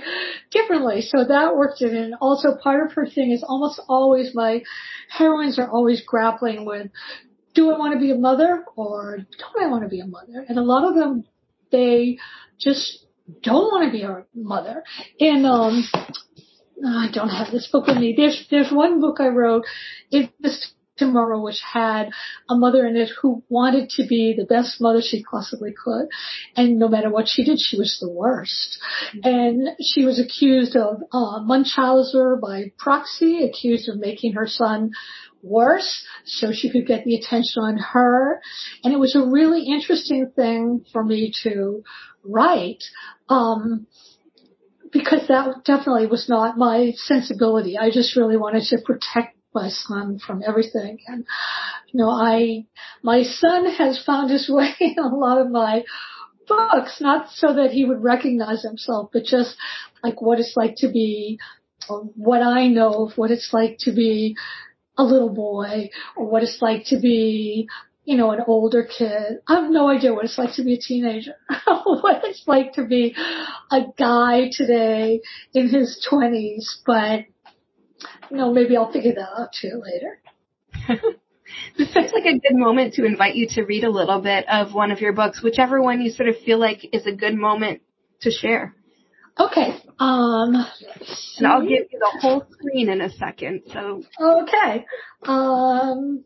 [0.52, 1.02] differently.
[1.02, 1.96] So that worked in.
[1.96, 4.64] And also part of her thing is almost always my
[5.10, 6.88] heroines are always grappling with,
[7.54, 10.46] do I want to be a mother or don't I want to be a mother?
[10.48, 11.24] And a lot of them,
[11.72, 12.18] they
[12.60, 13.06] just
[13.42, 14.84] don't want to be a mother.
[15.20, 15.84] And, um,
[16.86, 18.14] I don't have this book with me.
[18.18, 19.64] There's, there's one book I wrote.
[20.12, 22.10] It's tomorrow, which had
[22.50, 26.08] a mother in it who wanted to be the best mother she possibly could.
[26.56, 28.80] And no matter what she did, she was the worst.
[29.24, 34.92] And she was accused of uh, Munchausen by proxy, accused of making her son
[35.42, 38.42] worse so she could get the attention on her.
[38.84, 41.84] And it was a really interesting thing for me to
[42.24, 42.84] write.
[43.30, 43.88] Um,
[44.92, 47.78] because that definitely was not my sensibility.
[47.78, 51.00] I just really wanted to protect my son from everything.
[51.08, 51.26] And,
[51.92, 52.66] you know, I,
[53.02, 55.84] my son has found his way in a lot of my
[56.48, 59.56] books, not so that he would recognize himself, but just
[60.04, 61.40] like what it's like to be,
[61.88, 64.36] what I know of what it's like to be
[64.98, 67.68] a little boy, or what it's like to be,
[68.06, 69.40] you know, an older kid.
[69.48, 71.34] I have no idea what it's like to be a teenager,
[71.86, 73.16] what it's like to be
[73.72, 75.22] a guy today
[75.54, 77.26] in his twenties, but
[78.30, 80.20] you know, maybe I'll figure that out too later.
[81.78, 84.74] this seems like a good moment to invite you to read a little bit of
[84.74, 87.82] one of your books, whichever one you sort of feel like is a good moment
[88.22, 88.76] to share.
[89.40, 89.76] Okay.
[90.00, 90.66] Um,
[91.38, 93.64] and I'll give you the whole screen in a second.
[93.72, 94.04] So.
[94.20, 94.86] Okay.
[95.24, 96.24] Um,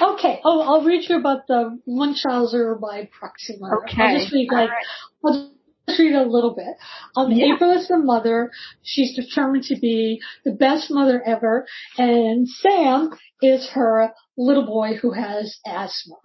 [0.00, 0.40] okay.
[0.44, 3.70] Oh, I'll read you about the Munchausen by Proxima.
[3.84, 4.02] Okay.
[4.02, 4.84] I'll just read like, right.
[5.24, 5.52] I'll
[5.88, 6.76] read a little bit.
[7.16, 7.54] Um, yeah.
[7.54, 8.50] April is the mother.
[8.82, 11.66] She's determined to be the best mother ever.
[11.98, 16.16] And Sam is her little boy who has asthma.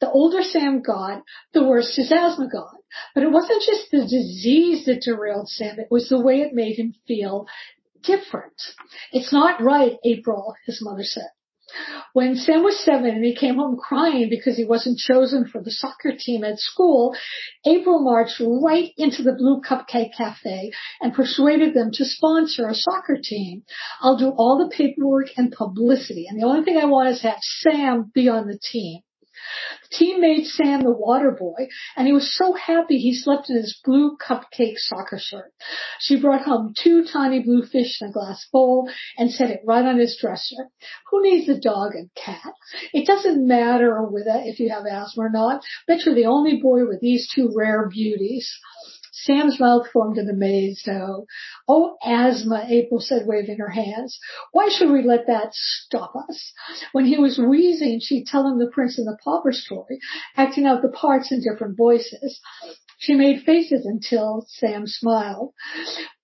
[0.00, 2.74] The older Sam got, the worse his asthma got.
[3.14, 6.76] But it wasn't just the disease that derailed Sam, it was the way it made
[6.76, 7.46] him feel
[8.02, 8.60] different.
[9.12, 11.28] It's not right, April, his mother said.
[12.12, 15.70] When Sam was seven and he came home crying because he wasn't chosen for the
[15.70, 17.14] soccer team at school,
[17.66, 23.18] April marched right into the Blue Cupcake Cafe and persuaded them to sponsor a soccer
[23.22, 23.62] team.
[24.00, 27.30] I'll do all the paperwork and publicity, and the only thing I want is to
[27.30, 29.02] have Sam be on the team.
[29.82, 33.56] The team made Sam the water boy, and he was so happy he slept in
[33.56, 35.52] his blue cupcake soccer shirt.
[36.00, 39.84] She brought home two tiny blue fish in a glass bowl and set it right
[39.84, 40.68] on his dresser.
[41.10, 42.52] Who needs a dog and cat?
[42.92, 45.62] It doesn't matter whether if you have asthma or not.
[45.86, 48.50] Bet you're the only boy with these two rare beauties.
[49.26, 51.26] Sam's mouth formed in a maze, though.
[51.68, 54.18] Oh, asthma, April said, waving her hands.
[54.52, 56.52] Why should we let that stop us?
[56.92, 59.98] When he was wheezing, she'd tell him the Prince and the Pauper story,
[60.36, 62.40] acting out the parts in different voices.
[62.98, 65.52] She made faces until Sam smiled.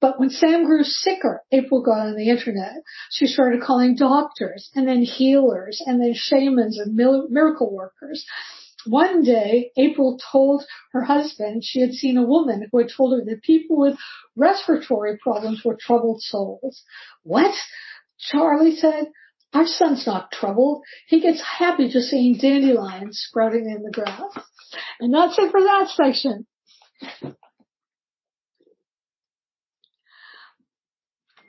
[0.01, 2.83] But when Sam grew sicker, April got on the internet.
[3.11, 8.25] She started calling doctors and then healers and then shamans and miracle workers.
[8.87, 13.25] One day, April told her husband she had seen a woman who had told her
[13.25, 13.97] that people with
[14.37, 16.83] respiratory problems were troubled souls.
[17.23, 17.55] What?
[18.19, 19.07] Charlie said.
[19.55, 20.83] Our son's not troubled.
[21.09, 24.33] He gets happy just seeing dandelions sprouting in the grass.
[24.99, 26.47] And that's it for that section.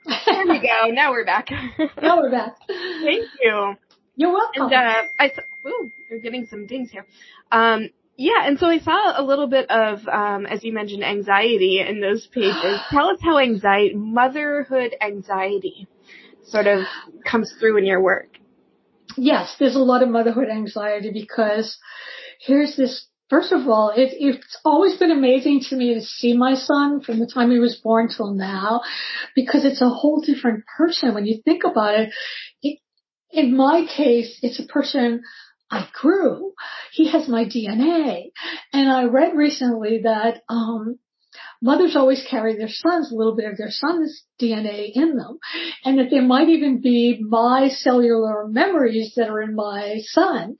[0.06, 0.90] There we go.
[0.90, 1.48] Now we're back.
[2.02, 2.56] now we're back.
[2.68, 3.74] Thank you.
[4.16, 4.64] You're welcome.
[4.64, 5.32] And uh, I
[5.66, 7.06] ooh, you're getting some dings here.
[7.50, 11.80] Um, yeah, and so I saw a little bit of, um, as you mentioned, anxiety
[11.80, 12.78] in those pages.
[12.90, 15.88] Tell us how anxiety, motherhood anxiety,
[16.44, 16.84] sort of
[17.28, 18.38] comes through in your work.
[19.16, 21.78] Yes, there's a lot of motherhood anxiety because
[22.40, 23.06] here's this.
[23.30, 27.18] First of all, it, it's always been amazing to me to see my son from
[27.18, 28.82] the time he was born till now,
[29.34, 31.14] because it's a whole different person.
[31.14, 32.10] When you think about it,
[32.62, 32.78] it
[33.34, 35.22] in my case, it's a person
[35.70, 36.52] I grew.
[36.92, 38.30] He has my DNA.
[38.72, 40.98] And I read recently that, um,
[41.60, 45.38] mothers always carry their sons, a little bit of their son's DNA in them.
[45.84, 50.56] And that there might even be my cellular memories that are in my son.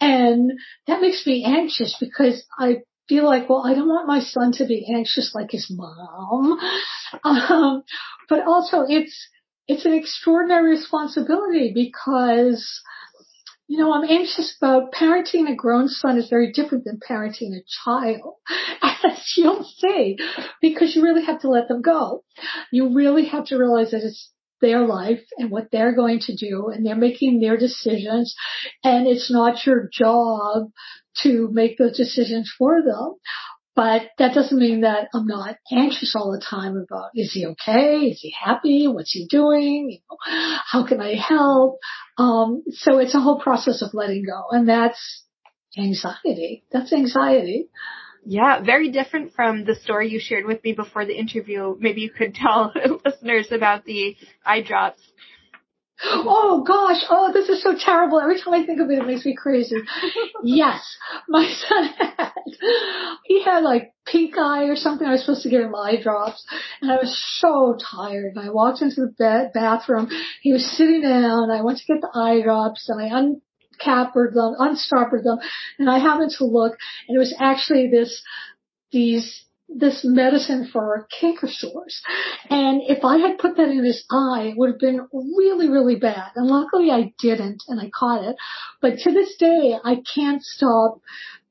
[0.00, 0.52] And
[0.86, 4.64] that makes me anxious because I feel like, well, I don't want my son to
[4.64, 6.58] be anxious like his mom.
[7.22, 7.84] Um,
[8.28, 9.28] but also it's,
[9.66, 12.82] it's an extraordinary responsibility because,
[13.66, 17.64] you know, I'm anxious about parenting a grown son is very different than parenting a
[17.84, 18.34] child,
[18.82, 20.18] as you'll see,
[20.60, 22.24] because you really have to let them go.
[22.70, 26.68] You really have to realize that it's their life and what they're going to do
[26.68, 28.34] and they're making their decisions
[28.82, 30.70] and it's not your job
[31.22, 33.14] to make those decisions for them.
[33.76, 38.06] But that doesn't mean that I'm not anxious all the time about is he okay?
[38.06, 38.86] Is he happy?
[38.86, 39.90] What's he doing?
[39.90, 41.78] You know, how can I help?
[42.16, 45.24] Um, so it's a whole process of letting go, and that's
[45.76, 46.64] anxiety.
[46.70, 47.68] That's anxiety.
[48.26, 51.76] Yeah, very different from the story you shared with me before the interview.
[51.78, 52.72] Maybe you could tell
[53.04, 55.02] listeners about the eye drops.
[56.02, 58.20] Oh gosh, oh this is so terrible.
[58.20, 59.76] Every time I think of it, it makes me crazy.
[60.42, 60.96] yes,
[61.28, 62.32] my son had,
[63.24, 65.06] he had like pink eye or something.
[65.06, 66.44] I was supposed to give him eye drops
[66.80, 68.36] and I was so tired.
[68.36, 70.08] I walked into the bed, bathroom.
[70.42, 71.50] He was sitting down.
[71.50, 75.38] I went to get the eye drops and I uncappered them, unstoppered them
[75.78, 76.76] and I happened to look
[77.08, 78.22] and it was actually this,
[78.90, 82.00] these this medicine for a canker sores.
[82.50, 85.96] And if I had put that in his eye, it would have been really, really
[85.96, 86.32] bad.
[86.36, 88.36] And luckily I didn't and I caught it.
[88.80, 91.00] But to this day, I can't stop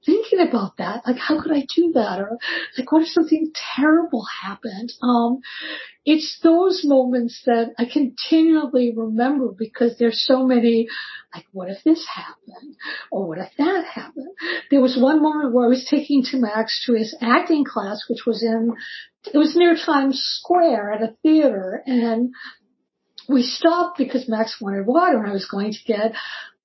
[0.06, 1.04] thinking about that.
[1.06, 2.20] Like, how could I do that?
[2.20, 2.38] Or
[2.78, 4.92] like, what if something terrible happened?
[5.02, 5.40] Um,
[6.06, 10.88] it's those moments that I continually remember because there's so many,
[11.34, 12.76] like, what if this happened?
[13.12, 14.36] Or what if that happened?
[14.70, 18.26] There was one moment where I was taking Tim Max to his acting class, which
[18.26, 18.74] was in,
[19.34, 22.34] it was near Times Square at a theater and
[23.30, 26.14] we stopped because Max wanted water and I was going to get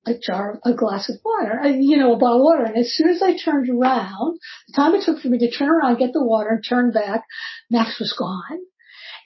[0.09, 2.65] a jar, a glass of water, uh, you know, a bottle of water.
[2.65, 5.69] And as soon as I turned around, the time it took for me to turn
[5.69, 7.25] around, get the water and turn back,
[7.71, 8.59] Max was gone.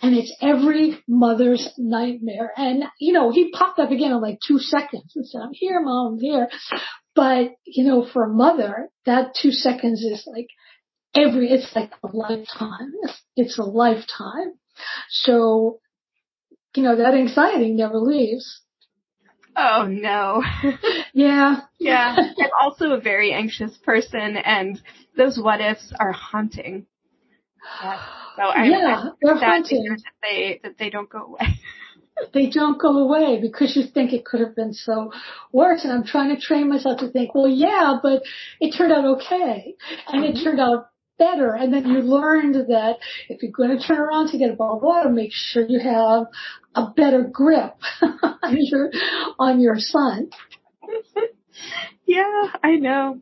[0.03, 2.53] And it's every mother's nightmare.
[2.57, 5.81] And, you know, he popped up again in like two seconds and said, I'm here,
[5.81, 6.49] mom, I'm here.
[7.14, 10.49] But, you know, for a mother, that two seconds is like
[11.14, 12.92] every, it's like a lifetime.
[13.03, 14.55] It's, it's a lifetime.
[15.09, 15.79] So,
[16.75, 18.62] you know, that anxiety never leaves.
[19.57, 20.43] Oh no.
[21.12, 21.61] yeah.
[21.79, 22.17] Yeah.
[22.19, 24.81] I'm also a very anxious person and
[25.17, 26.87] those what ifs are haunting.
[27.83, 28.01] Yeah.
[28.37, 31.61] So I'm, yeah, I'm sad that they that they don't go away.
[32.35, 35.12] they don't go away because you think it could have been so
[35.53, 35.85] worse.
[35.85, 38.23] And I'm trying to train myself to think, well, yeah, but
[38.61, 39.75] it turned out okay.
[40.09, 40.45] And it mm-hmm.
[40.45, 40.88] turned out
[41.19, 41.55] better.
[41.55, 42.97] And then you learned that
[43.29, 45.81] if you're going to turn around to get a bottle of water, make sure you
[45.81, 46.27] have
[46.75, 47.77] a better grip
[48.43, 48.91] on your,
[49.39, 50.31] on your son.
[52.07, 53.21] yeah, I know.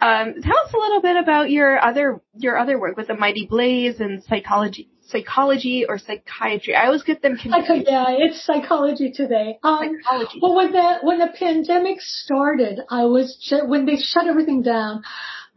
[0.00, 3.46] Um, tell us a little bit about your other your other work with the Mighty
[3.46, 6.74] Blaze and psychology, psychology or psychiatry.
[6.74, 7.86] I always get them confused.
[7.86, 9.58] yeah, it's psychology today.
[9.62, 10.38] Um, psychology.
[10.40, 15.02] Well, when the when the pandemic started, I was when they shut everything down.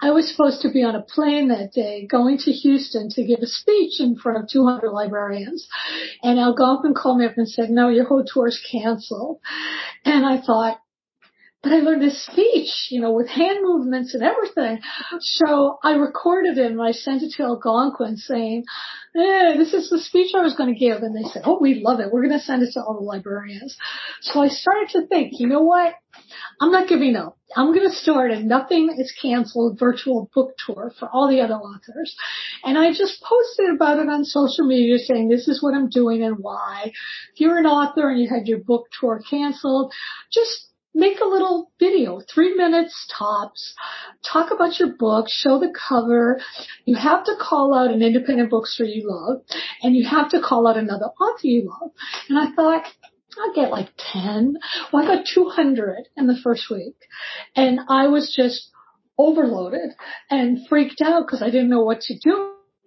[0.02, 3.40] I was supposed to be on a plane that day going to Houston to give
[3.40, 5.68] a speech in front of 200 librarians.
[6.22, 9.40] And Algonquin called me up and said, no, your whole tour is canceled.
[10.04, 10.80] And I thought,
[11.64, 14.82] but I learned this speech, you know, with hand movements and everything.
[15.22, 18.66] So I recorded it and I sent it to Algonquin saying,
[19.16, 21.04] eh, this is the speech I was going to give.
[21.04, 22.12] And they said, oh, we love it.
[22.12, 23.78] We're going to send it to all the librarians.
[24.22, 25.96] So I started to think, you know what?
[26.60, 27.38] I'm not giving up.
[27.56, 31.56] I'm going to start a nothing is canceled virtual book tour for all the other
[31.56, 32.14] authors.
[32.66, 36.24] And I just posted about it on social media saying this is what I'm doing
[36.24, 36.92] and why.
[37.34, 39.94] If you're an author and you had your book tour canceled,
[40.32, 43.74] just make a little video, three minutes tops,
[44.26, 46.40] talk about your book, show the cover.
[46.86, 49.42] You have to call out an independent bookstore you love,
[49.82, 51.92] and you have to call out another author you love.
[52.30, 52.86] And I thought,
[53.38, 54.58] I'll get like 10.
[54.92, 56.96] Well, I got 200 in the first week.
[57.56, 58.70] And I was just
[59.18, 59.92] overloaded
[60.30, 62.36] and freaked out because I didn't know what to do.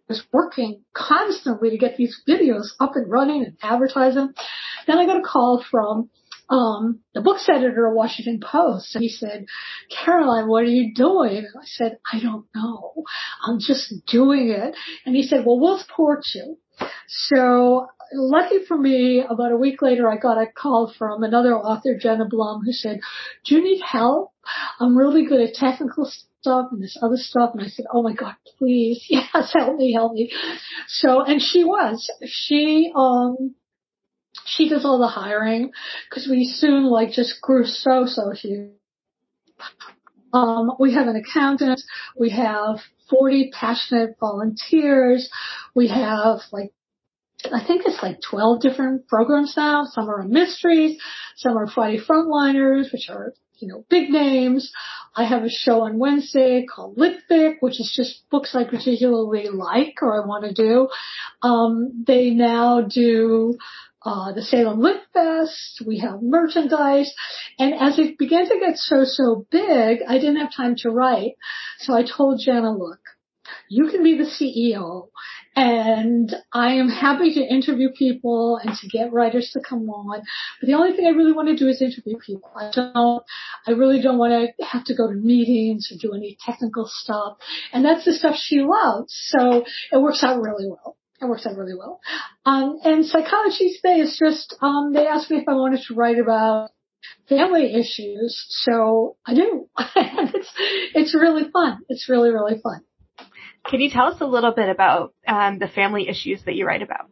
[0.08, 4.34] I was working constantly to get these videos up and running and advertise them.
[4.86, 6.10] Then I got a call from
[6.48, 8.94] um, the books editor of Washington Post.
[8.94, 9.46] And he said,
[9.90, 11.38] Caroline, what are you doing?
[11.38, 13.04] And I said, I don't know.
[13.44, 14.76] I'm just doing it.
[15.04, 16.58] And he said, well, we'll support you.
[17.08, 21.96] So lucky for me, about a week later, I got a call from another author,
[21.98, 23.00] Jenna Blum, who said,
[23.44, 24.32] do you need help?
[24.78, 27.50] I'm really good at technical stuff and this other stuff.
[27.54, 29.04] And I said, oh my God, please.
[29.10, 30.32] Yes, help me, help me.
[30.88, 33.54] So, and she was, she, um,
[34.46, 35.72] she does all the hiring
[36.08, 38.70] because we soon like just grew so, so huge.
[40.32, 41.80] Um, we have an accountant.
[42.18, 42.80] We have
[43.10, 45.30] 40 passionate volunteers.
[45.74, 46.72] We have like,
[47.52, 49.84] I think it's like 12 different programs now.
[49.84, 50.98] Some are mysteries.
[51.36, 54.72] Some are Friday Frontliners, which are, you know, big names.
[55.14, 59.94] I have a show on Wednesday called Litfic, which is just books I particularly like
[60.02, 60.88] or I want to do.
[61.42, 63.56] Um, they now do
[64.06, 65.82] uh, the Salem Lit Fest.
[65.84, 67.12] We have merchandise.
[67.58, 71.32] And as it began to get so, so big, I didn't have time to write.
[71.78, 73.00] So I told Jenna, look,
[73.68, 75.08] you can be the CEO
[75.54, 80.22] and I am happy to interview people and to get writers to come on.
[80.60, 82.50] But the only thing I really want to do is interview people.
[82.56, 83.24] I don't,
[83.66, 87.38] I really don't want to have to go to meetings or do any technical stuff.
[87.72, 89.12] And that's the stuff she loves.
[89.36, 90.96] So it works out really well.
[91.20, 92.00] It works out really well.
[92.44, 96.18] Um, and psychology today is just, um, they asked me if I wanted to write
[96.18, 96.70] about
[97.28, 98.44] family issues.
[98.64, 99.68] So I do.
[99.78, 100.52] it's,
[100.94, 101.78] it's really fun.
[101.88, 102.82] It's really, really fun.
[103.68, 106.82] Can you tell us a little bit about um, the family issues that you write
[106.82, 107.10] about?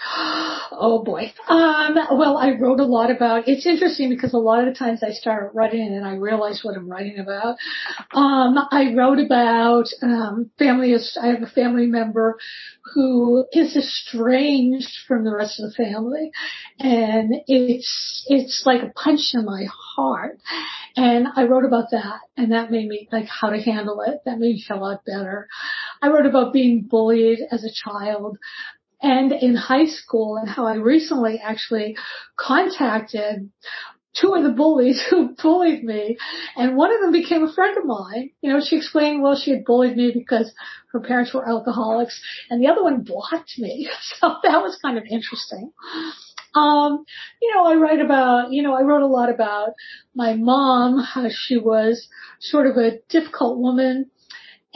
[0.80, 1.32] Oh boy.
[1.48, 5.02] Um, well, I wrote a lot about, it's interesting because a lot of the times
[5.02, 7.56] I start writing and I realize what I'm writing about.
[8.12, 12.38] Um, I wrote about, um, family, I have a family member
[12.94, 16.30] who is estranged from the rest of the family
[16.78, 19.64] and it's, it's like a punch in my
[19.96, 20.38] heart.
[20.96, 24.20] And I wrote about that and that made me like how to handle it.
[24.26, 25.48] That made me feel a lot better.
[26.00, 28.38] I wrote about being bullied as a child
[29.02, 31.96] and in high school and how I recently actually
[32.36, 33.50] contacted
[34.14, 36.16] two of the bullies who bullied me
[36.56, 38.30] and one of them became a friend of mine.
[38.40, 40.52] You know, she explained, well, she had bullied me because
[40.92, 43.88] her parents were alcoholics and the other one blocked me.
[44.20, 45.70] So that was kind of interesting.
[46.54, 47.04] Um,
[47.40, 49.74] you know, I write about, you know, I wrote a lot about
[50.14, 52.08] my mom, how she was
[52.40, 54.10] sort of a difficult woman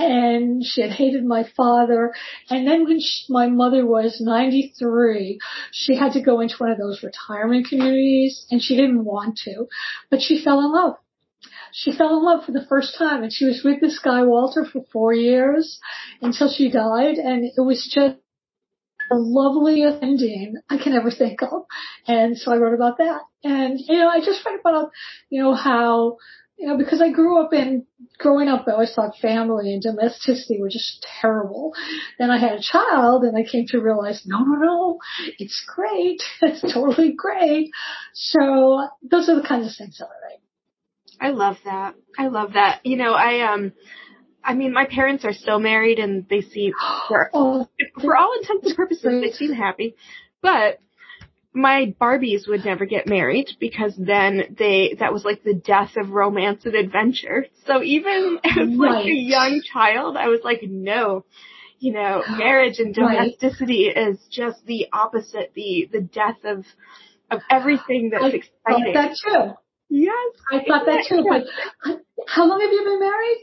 [0.03, 2.13] and she had hated my father.
[2.51, 5.39] And then when she, my mother was 93,
[5.73, 9.67] she had to go into one of those retirement communities and she didn't want to,
[10.11, 10.97] but she fell in love.
[11.73, 14.65] She fell in love for the first time and she was with this guy Walter
[14.65, 15.81] for four years
[16.21, 18.17] until she died and it was just
[19.09, 21.65] the loveliest ending I can ever think of.
[22.07, 23.21] And so I wrote about that.
[23.45, 24.91] And, you know, I just write about,
[25.31, 26.19] you know, how
[26.59, 27.87] you know, because I grew up in,
[28.19, 31.73] growing up, I always thought family and domesticity were just terrible.
[32.19, 34.99] Then I had a child and I came to realize, no, no, no,
[35.39, 36.23] it's great.
[36.43, 37.71] It's totally great.
[38.15, 40.41] So those are the kinds of things that I write.
[41.21, 41.95] I love that.
[42.19, 42.85] I love that.
[42.85, 43.73] You know, I, um,
[44.45, 46.73] I mean, my parents are still married and they seem,
[47.09, 47.69] for, oh,
[48.01, 49.97] for all intents and purposes, they seem happy.
[50.43, 50.81] But
[51.55, 56.11] my Barbies would never get married because then they, that was like the death of
[56.11, 57.47] romance and adventure.
[57.67, 58.77] So even as right.
[58.77, 61.25] like a young child, I was like, no,
[61.79, 64.09] you know, marriage and domesticity right.
[64.11, 66.65] is just the opposite, the, the death of,
[67.31, 68.95] of everything that's I exciting.
[68.95, 69.53] that too.
[69.91, 70.35] Yes.
[70.51, 71.99] I thought that too, but
[72.29, 73.39] how long have you been married?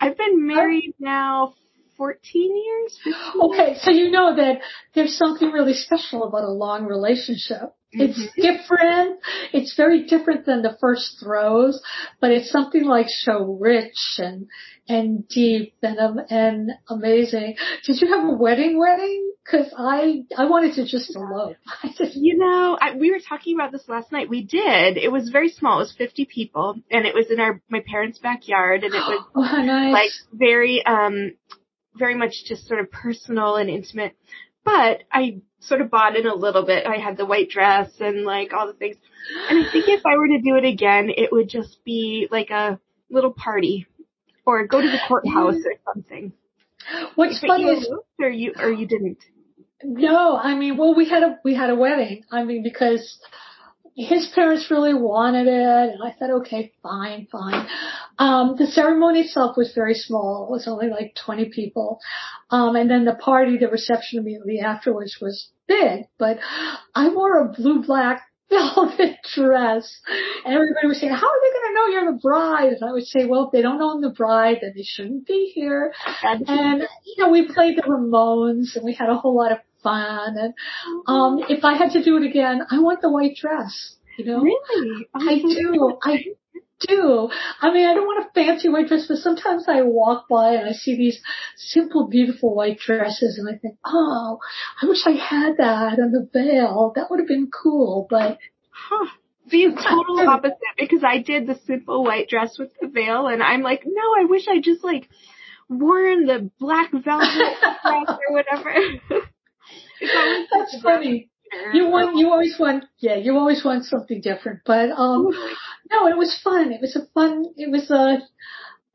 [0.00, 1.54] I've been married now
[2.02, 2.98] 14 years.
[3.04, 4.58] 15 okay, so you know that
[4.92, 7.76] there's something really special about a long relationship.
[7.92, 8.40] It's mm-hmm.
[8.40, 9.20] different.
[9.52, 11.80] It's very different than the first throes,
[12.20, 14.48] but it's something like so rich and
[14.88, 17.56] and deep and um, and amazing.
[17.84, 19.32] Did you have a wedding wedding?
[19.44, 21.56] Because I I wanted to just elope.
[22.14, 24.28] You know, I, we were talking about this last night.
[24.28, 24.96] We did.
[24.96, 25.78] It was very small.
[25.78, 29.24] It was 50 people, and it was in our my parents' backyard, and it was
[29.34, 29.92] oh, nice.
[29.92, 31.32] like very um
[31.96, 34.16] very much just sort of personal and intimate.
[34.64, 36.86] But I sort of bought in a little bit.
[36.86, 38.96] I had the white dress and like all the things.
[39.48, 42.50] And I think if I were to do it again, it would just be like
[42.50, 42.78] a
[43.10, 43.86] little party
[44.44, 46.32] or go to the courthouse or something.
[47.14, 47.88] What's but funny is,
[48.20, 49.18] or you or you didn't.
[49.84, 52.24] No, I mean, well, we had a we had a wedding.
[52.30, 53.18] I mean, because
[53.94, 57.66] his parents really wanted it, and I said, okay, fine, fine.
[58.18, 60.46] Um, the ceremony itself was very small.
[60.46, 62.00] It was only like 20 people.
[62.50, 66.38] Um, and then the party, the reception immediately afterwards was big, but
[66.94, 68.22] I wore a blue black
[68.52, 70.00] velvet dress.
[70.44, 72.72] And everybody was saying, how are they going to know you're the bride?
[72.74, 75.26] And I would say, well, if they don't know I'm the bride, then they shouldn't
[75.26, 75.92] be here.
[76.22, 80.36] And, you know, we played the Ramones and we had a whole lot of fun.
[80.38, 80.54] And,
[81.06, 83.96] um, if I had to do it again, I want the white dress.
[84.18, 84.42] You know?
[84.42, 85.06] Really?
[85.14, 85.98] I do.
[86.02, 86.24] I
[86.86, 87.30] do.
[87.60, 90.68] I mean, I don't want a fancy white dress, but sometimes I walk by and
[90.68, 91.20] I see these
[91.56, 94.38] simple, beautiful white dresses and I think, oh,
[94.80, 96.92] I wish I had that and the veil.
[96.94, 98.38] That would have been cool, but.
[98.70, 99.06] Huh.
[99.48, 103.62] The total opposite because I did the simple white dress with the veil and I'm
[103.62, 105.08] like, no, I wish I just like
[105.68, 108.74] worn the black velvet dress or whatever.
[110.00, 111.28] That's funny.
[111.74, 114.60] You want, you always want, yeah, you always want something different.
[114.64, 115.28] But um,
[115.90, 116.72] no, it was fun.
[116.72, 117.44] It was a fun.
[117.56, 118.18] It was a,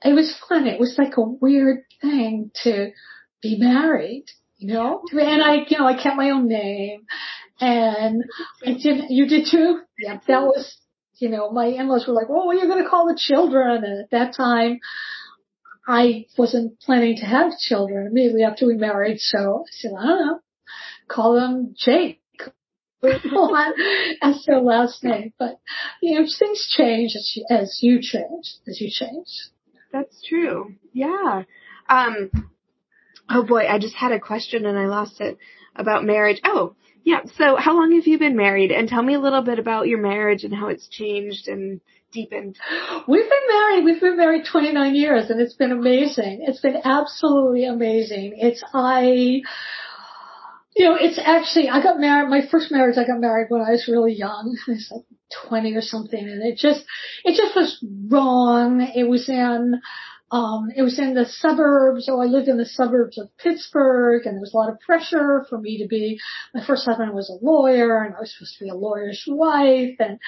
[0.07, 0.67] it was fun.
[0.67, 2.91] It was like a weird thing to
[3.41, 4.25] be married,
[4.57, 5.03] you know.
[5.11, 7.05] And I, you know, I kept my own name,
[7.59, 8.23] and
[8.65, 9.05] I did.
[9.09, 9.81] You did too.
[9.99, 10.77] Yeah, that was,
[11.19, 13.83] you know, my in-laws were like, "Well, what are you going to call the children?"
[13.83, 14.79] And at that time,
[15.87, 20.25] I wasn't planning to have children immediately after we married, so I said, I don't
[20.25, 20.39] know
[21.07, 22.21] call them Jake
[23.03, 25.33] as their last name.
[25.37, 25.59] But
[26.01, 29.27] you know, things change as you, as you change, as you change.
[29.91, 30.75] That's true.
[30.93, 31.43] Yeah.
[31.89, 32.31] Um.
[33.29, 35.37] Oh boy, I just had a question and I lost it
[35.75, 36.39] about marriage.
[36.43, 37.21] Oh, yeah.
[37.37, 38.71] So, how long have you been married?
[38.71, 41.79] And tell me a little bit about your marriage and how it's changed and
[42.11, 42.57] deepened.
[43.07, 43.85] We've been married.
[43.85, 46.43] We've been married 29 years, and it's been amazing.
[46.47, 48.33] It's been absolutely amazing.
[48.37, 49.41] It's I
[50.77, 53.71] you know, it's actually, I got married, my first marriage, I got married when I
[53.71, 54.55] was really young.
[54.67, 55.05] I was like
[55.49, 56.85] 20 or something and it just,
[57.25, 58.81] it just was wrong.
[58.95, 59.81] It was in,
[60.29, 62.05] um, it was in the suburbs.
[62.05, 65.47] So I lived in the suburbs of Pittsburgh and there was a lot of pressure
[65.49, 66.19] for me to be,
[66.53, 69.95] my first husband was a lawyer and I was supposed to be a lawyer's wife
[69.97, 70.19] and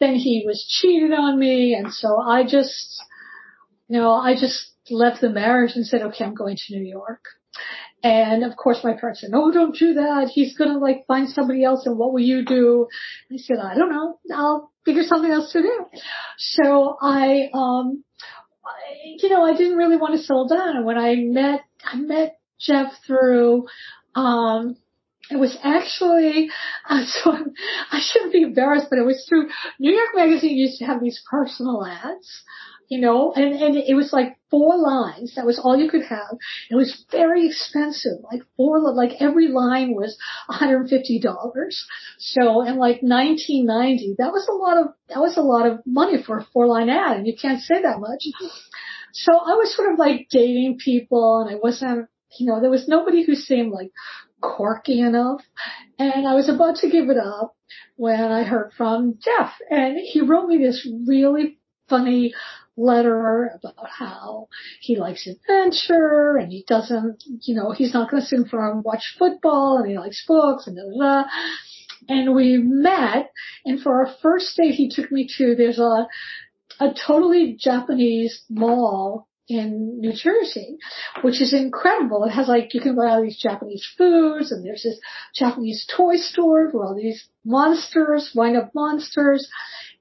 [0.00, 1.74] then he was cheated on me.
[1.74, 3.02] And so I just,
[3.88, 7.24] you know, I just left the marriage and said, okay, I'm going to New York.
[8.04, 10.30] And of course my parents said, no, don't do that.
[10.32, 12.86] He's going to like find somebody else and what will you do?
[13.32, 14.18] I said, I don't know.
[14.32, 15.86] I'll figure something else to do.
[16.36, 18.04] So I, um,
[19.18, 20.76] you know, I didn't really want to settle down.
[20.76, 23.68] And when I met, I met Jeff through,
[24.14, 24.76] um,
[25.30, 26.50] it was actually,
[26.86, 27.54] uh, so I'm,
[27.90, 29.48] I shouldn't be embarrassed, but it was through
[29.78, 32.42] New York Magazine used to have these personal ads
[32.88, 35.34] you know, and, and it was like four lines.
[35.36, 36.36] That was all you could have.
[36.70, 40.16] It was very expensive, like four, like every line was
[40.50, 40.90] $150.
[42.18, 46.22] So in like 1990, that was a lot of, that was a lot of money
[46.22, 48.24] for a four line ad and you can't say that much.
[49.12, 52.08] So I was sort of like dating people and I wasn't,
[52.38, 53.92] you know, there was nobody who seemed like
[54.40, 55.40] quirky enough.
[55.98, 57.54] And I was about to give it up
[57.96, 61.58] when I heard from Jeff and he wrote me this really
[61.88, 62.34] funny
[62.76, 64.48] letter about how
[64.80, 68.84] he likes adventure and he doesn't, you know, he's not going to sit for and
[68.84, 71.24] watch football and he likes books and blah, blah, blah.
[72.08, 73.30] And we met
[73.64, 76.08] and for our first date he took me to, there's a,
[76.80, 80.78] a totally Japanese mall in New Jersey,
[81.22, 82.24] which is incredible.
[82.24, 84.98] It has like, you can buy all these Japanese foods and there's this
[85.34, 89.48] Japanese toy store where all these monsters, wind up monsters.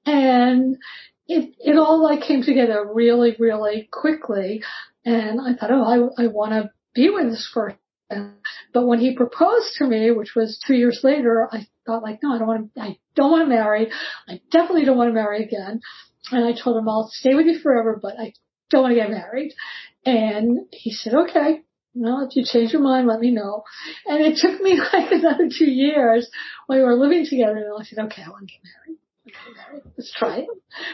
[0.06, 0.78] And
[1.28, 4.64] it, it all like came together really, really quickly.
[5.06, 7.78] And I thought, oh, I, I want to be with this person.
[8.74, 12.34] But when he proposed to me, which was two years later, I thought like, no,
[12.34, 13.90] I don't want to, I don't want to marry.
[14.28, 15.82] I definitely don't want to marry again.
[16.32, 18.34] And I told him I'll stay with you forever, but I
[18.70, 19.54] don't want to get married.
[20.06, 21.62] And he said, okay,
[21.96, 23.64] well, if you change your mind, let me know.
[24.06, 26.30] And it took me like another two years
[26.68, 29.00] when we were living together and I said, okay, I want to get married.
[29.98, 30.48] Let's try it.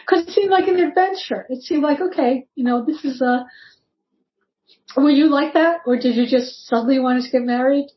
[0.07, 1.45] Cause it seemed like an adventure.
[1.49, 3.45] It seemed like, okay, you know, this is a,
[4.95, 5.81] were you like that?
[5.85, 7.87] Or did you just suddenly want to get married?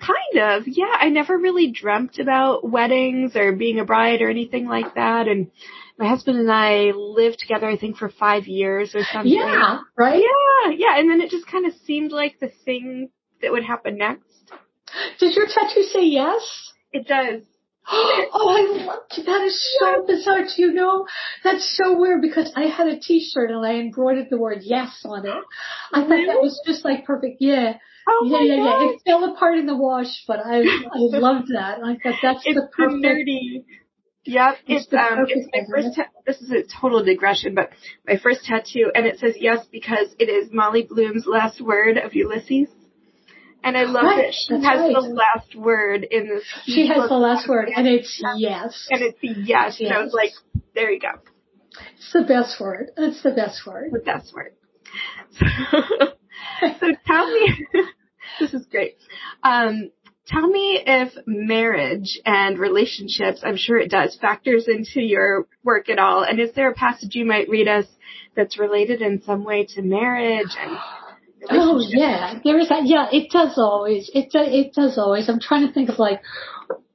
[0.00, 0.94] Kind of, yeah.
[0.98, 5.26] I never really dreamt about weddings or being a bride or anything like that.
[5.26, 5.50] And
[5.98, 9.32] my husband and I lived together, I think, for five years or something.
[9.32, 10.22] Yeah, right?
[10.22, 10.98] Yeah, yeah.
[10.98, 13.08] And then it just kind of seemed like the thing
[13.40, 14.52] that would happen next.
[15.18, 16.72] Did your tattoo say yes?
[16.92, 17.42] It does.
[17.92, 19.26] oh, I love it.
[19.26, 20.42] That is so bizarre.
[20.44, 21.06] Do you know?
[21.44, 25.26] That's so weird because I had a t-shirt and I embroidered the word yes on
[25.26, 25.44] it.
[25.92, 27.36] I thought that was just like perfect.
[27.40, 27.74] Yeah.
[28.08, 28.80] Oh yeah, yeah, God.
[28.82, 28.88] yeah.
[28.90, 30.64] It fell apart in the wash, but I, I
[30.94, 31.78] loved that.
[31.84, 33.04] I thought that's It's the perfect.
[33.04, 33.64] nerdy.
[34.28, 35.96] Yep, It's it's um, it's my first.
[35.96, 37.70] Ta- this is a total digression, but
[38.06, 42.12] my first tattoo, and it says yes because it is Molly Bloom's last word of
[42.14, 42.68] Ulysses,
[43.66, 44.94] and I love Right, that she has right.
[44.94, 46.44] the last word in this.
[46.66, 48.86] She has the last word and it's yes.
[48.90, 49.80] and it's the yes.
[49.80, 50.30] And I was like,
[50.72, 51.08] there you go,
[51.96, 52.90] It's the best word.
[52.96, 53.90] It's the best word.
[53.92, 54.52] the best word.
[56.80, 57.66] so tell me,
[58.40, 58.98] this is great.
[59.42, 59.90] Um,
[60.28, 65.98] tell me if marriage and relationships, I'm sure it does, factors into your work at
[65.98, 66.22] all.
[66.22, 67.86] And is there a passage you might read us
[68.36, 70.78] that's related in some way to marriage and
[71.50, 72.86] Oh yeah, there is that.
[72.86, 74.10] Yeah, it does always.
[74.14, 75.28] It do, it does always.
[75.28, 76.20] I'm trying to think of like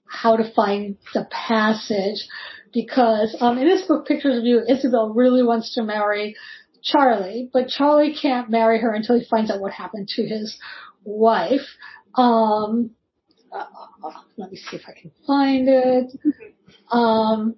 [0.06, 2.28] how to find the passage
[2.74, 6.36] because um in this book, Pictures of You, Isabel really wants to marry
[6.84, 10.58] Charlie, but Charlie can't marry her until he finds out what happened to his
[11.04, 11.68] wife.
[12.16, 12.92] Um,
[13.52, 13.66] uh,
[14.38, 16.12] let me see if I can find it.
[16.92, 17.56] Um,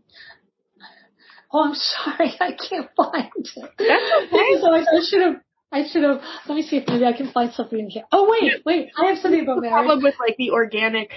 [1.52, 3.72] oh, I'm sorry, I can't find it.
[3.78, 4.38] That's okay.
[4.38, 5.36] Is always- I should have.
[5.74, 6.22] I should have.
[6.48, 8.04] Let me see if maybe I can find something in here.
[8.12, 8.90] Oh wait, wait.
[8.96, 9.74] I have something about marriage.
[9.74, 11.12] problem with like the organic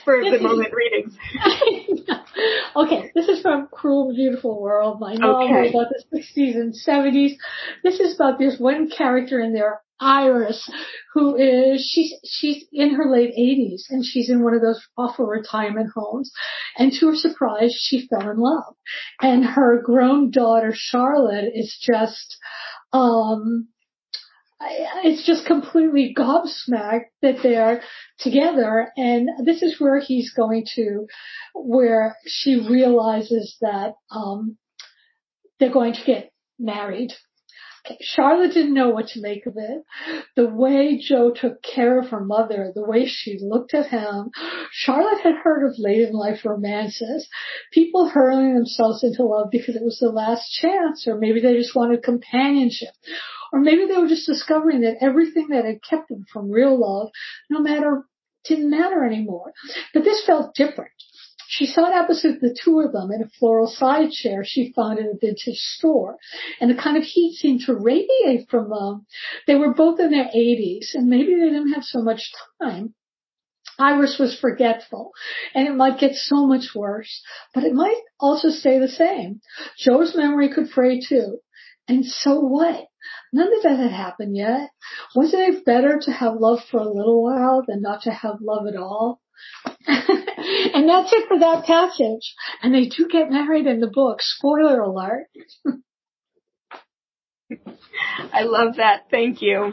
[0.00, 1.16] spur of the moment readings.
[2.76, 5.70] okay, this is from Cruel Beautiful World, my novel Okay.
[5.70, 7.32] about the 60s and 70s.
[7.82, 10.68] This is about this one character in there, Iris,
[11.14, 15.26] who is, she's, she's in her late 80s and she's in one of those awful
[15.26, 16.30] retirement homes.
[16.76, 18.74] And to her surprise, she fell in love.
[19.20, 22.36] And her grown daughter, Charlotte, is just,
[22.92, 23.68] um,
[24.60, 27.82] it's just completely gobsmacked that they're
[28.18, 28.90] together.
[28.96, 31.06] And this is where he's going to
[31.54, 34.56] where she realizes that um
[35.58, 37.12] they're going to get married.
[37.84, 37.98] Okay.
[38.00, 39.82] charlotte didn't know what to make of it.
[40.36, 44.30] The way joe took care of her mother the way she looked at him
[44.72, 47.28] charlotte had heard of late in life romances.
[47.72, 51.76] People hurling themselves into love because it was the last chance or maybe they just
[51.76, 52.90] wanted companionship
[53.52, 57.10] or maybe they were just discovering that everything that had kept them from real love,
[57.50, 58.04] no matter,
[58.44, 59.52] didn't matter anymore.
[59.92, 60.92] But this felt different.
[61.48, 65.06] She sat opposite the two of them in a floral side chair she found in
[65.06, 66.18] a vintage store.
[66.60, 69.06] And the kind of heat seemed to radiate from them.
[69.46, 72.94] They were both in their 80s and maybe they didn't have so much time.
[73.78, 75.12] Iris was forgetful
[75.54, 77.22] and it might get so much worse,
[77.54, 79.40] but it might also stay the same.
[79.78, 81.38] Joe's memory could fray too.
[81.88, 82.86] And so what?
[83.32, 84.70] None of that had happened yet.
[85.14, 88.66] Wasn't it better to have love for a little while than not to have love
[88.66, 89.20] at all?
[89.86, 92.34] and that's it for that passage.
[92.62, 94.18] And they do get married in the book.
[94.20, 95.26] Spoiler alert.
[98.32, 99.04] I love that.
[99.10, 99.72] Thank you.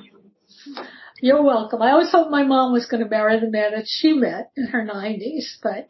[1.22, 1.82] You're welcome.
[1.82, 4.68] I always hoped my mom was going to marry the man that she met in
[4.68, 5.88] her 90s, but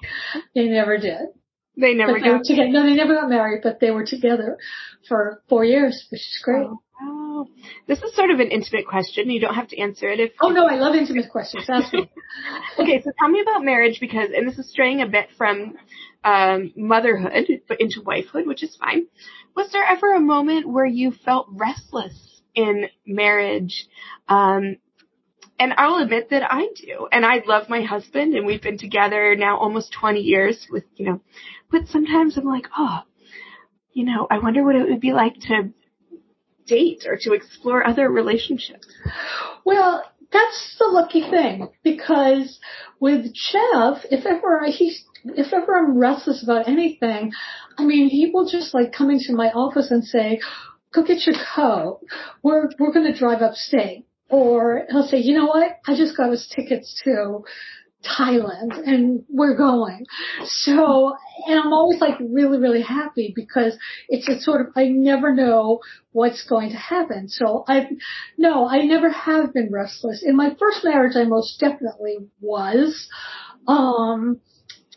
[0.54, 1.28] they never did.
[1.76, 2.70] They never they got together.
[2.70, 4.58] No, they never got married, but they were together
[5.08, 6.68] for four years, which is great.
[7.02, 7.48] Oh,
[7.88, 9.30] this is sort of an intimate question.
[9.30, 10.32] You don't have to answer it if.
[10.40, 11.66] Oh no, I love intimate questions.
[11.70, 12.10] Ask me.
[12.80, 15.76] Okay, so tell me about marriage because, and this is straying a bit from
[16.24, 19.06] um, motherhood, but into wifehood, which is fine.
[19.56, 23.88] Was there ever a moment where you felt restless in marriage?
[24.28, 24.78] Um,
[25.60, 27.08] and I'll admit that I do.
[27.12, 31.06] And I love my husband and we've been together now almost 20 years with, you
[31.06, 31.22] know,
[31.72, 33.00] but sometimes I'm like, oh,
[33.94, 35.70] you know, I wonder what it would be like to
[36.66, 38.88] date or to explore other relationships.
[39.66, 42.60] Well, that's the lucky thing because
[43.00, 47.32] with Jeff, if ever I, he's if ever I'm restless about anything,
[47.78, 50.42] I mean, he will just like come into my office and say,
[50.94, 52.02] "Go get your coat.
[52.42, 55.78] We're we're going to drive upstate." Or he'll say, "You know what?
[55.88, 57.44] I just got us tickets to
[58.04, 60.06] Thailand and we're going.
[60.46, 61.16] So,
[61.48, 63.78] and I'm always like really, really happy because
[64.10, 65.80] it's a sort of, I never know
[66.12, 67.30] what's going to happen.
[67.30, 67.88] So I,
[68.38, 70.24] no, I never have been restless.
[70.26, 73.08] In my first marriage, I most definitely was.
[73.68, 74.42] Um,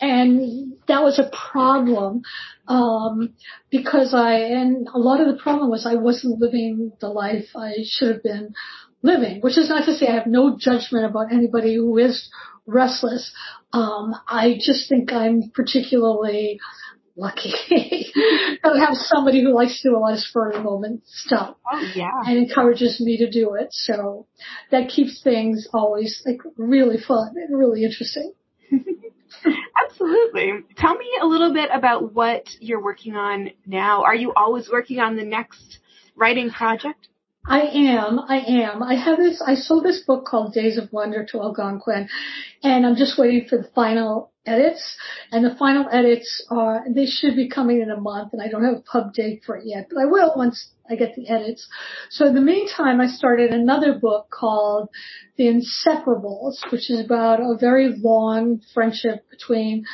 [0.00, 2.20] and that was a problem
[2.68, 3.34] um,
[3.70, 7.76] because I and a lot of the problem was I wasn't living the life I
[7.84, 8.52] should have been
[9.02, 12.28] living, which is not to say I have no judgment about anybody who is
[12.66, 13.32] restless.
[13.72, 16.58] Um, I just think I'm particularly
[17.16, 21.02] lucky to have somebody who likes to do a lot of spur of the moment
[21.06, 21.56] stuff.
[21.70, 22.10] Oh yeah.
[22.24, 23.68] And encourages me to do it.
[23.70, 24.26] So
[24.70, 28.32] that keeps things always like really fun and really interesting.
[29.88, 30.52] Absolutely.
[30.76, 34.02] Tell me a little bit about what you're working on now.
[34.02, 35.78] Are you always working on the next
[36.16, 37.08] writing project?
[37.48, 38.18] I am.
[38.18, 38.82] I am.
[38.82, 39.42] I have this.
[39.44, 42.08] I sold this book called Days of Wonder to Algonquin,
[42.62, 44.96] and I'm just waiting for the final edits.
[45.32, 48.64] And the final edits are they should be coming in a month, and I don't
[48.64, 51.66] have a pub date for it yet, but I will once I get the edits.
[52.10, 54.88] So in the meantime, I started another book called
[55.36, 59.84] The Inseparables, which is about a very long friendship between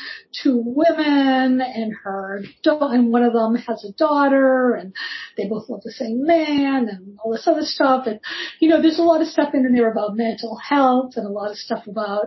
[0.43, 4.95] two women and her, daughter, and one of them has a daughter and
[5.37, 8.07] they both love the same man and all this other stuff.
[8.07, 8.21] And,
[8.61, 11.51] you know, there's a lot of stuff in there about mental health and a lot
[11.51, 12.27] of stuff about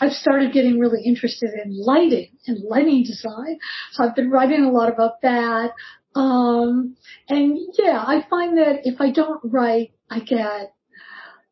[0.00, 3.58] I've started getting really interested in lighting and lighting design.
[3.92, 5.70] So I've been writing a lot about that.
[6.14, 6.96] Um,
[7.28, 10.74] and yeah, I find that if I don't write, I get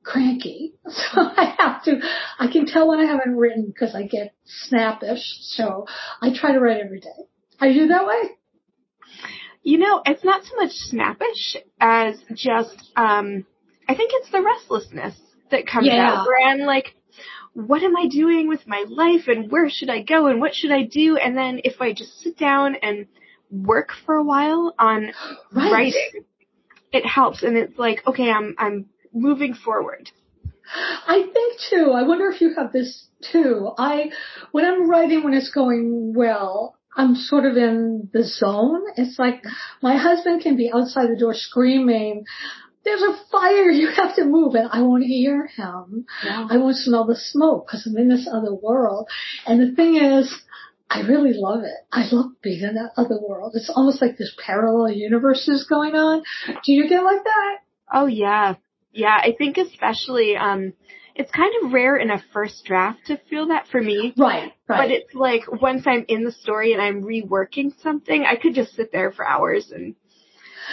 [0.03, 0.75] cranky.
[0.89, 2.01] So I have to,
[2.39, 5.21] I can tell when I haven't written because I get snappish.
[5.43, 5.87] So
[6.21, 7.09] I try to write every day.
[7.61, 8.23] Are you that way?
[9.63, 13.47] You know, it's not so much snappish as just, um,
[13.89, 15.15] I think it's the restlessness
[15.51, 16.11] that comes Yeah.
[16.11, 16.95] out where I'm like,
[17.55, 20.73] what am I doing with my life and where should I go and what should
[20.73, 21.17] I do?
[21.17, 23.07] And then if I just sit down and
[23.51, 25.13] work for a while on
[25.53, 25.73] Right.
[25.73, 26.25] writing,
[26.93, 30.11] it helps and it's like, okay, I'm, I'm moving forward.
[30.75, 31.91] I think too.
[31.91, 33.73] I wonder if you have this too.
[33.77, 34.11] I,
[34.53, 38.83] when I'm writing when it's going well, I'm sort of in the zone.
[38.97, 39.43] It's like
[39.83, 42.25] my husband can be outside the door screaming,
[42.85, 46.07] there's a fire, you have to move, and I won't hear him.
[46.51, 49.09] I won't smell the smoke because I'm in this other world.
[49.47, 50.35] And the thing is,
[50.91, 51.87] I really love it.
[51.91, 53.53] I love being in that other world.
[53.55, 56.23] It's almost like this parallel universes going on.
[56.47, 57.59] Do you get like that?
[57.93, 58.57] Oh yeah.
[58.93, 60.75] Yeah, I think especially, um,
[61.15, 64.13] it's kind of rare in a first draft to feel that for me.
[64.17, 68.55] Right, But it's like once I'm in the story and I'm reworking something, I could
[68.55, 69.95] just sit there for hours and.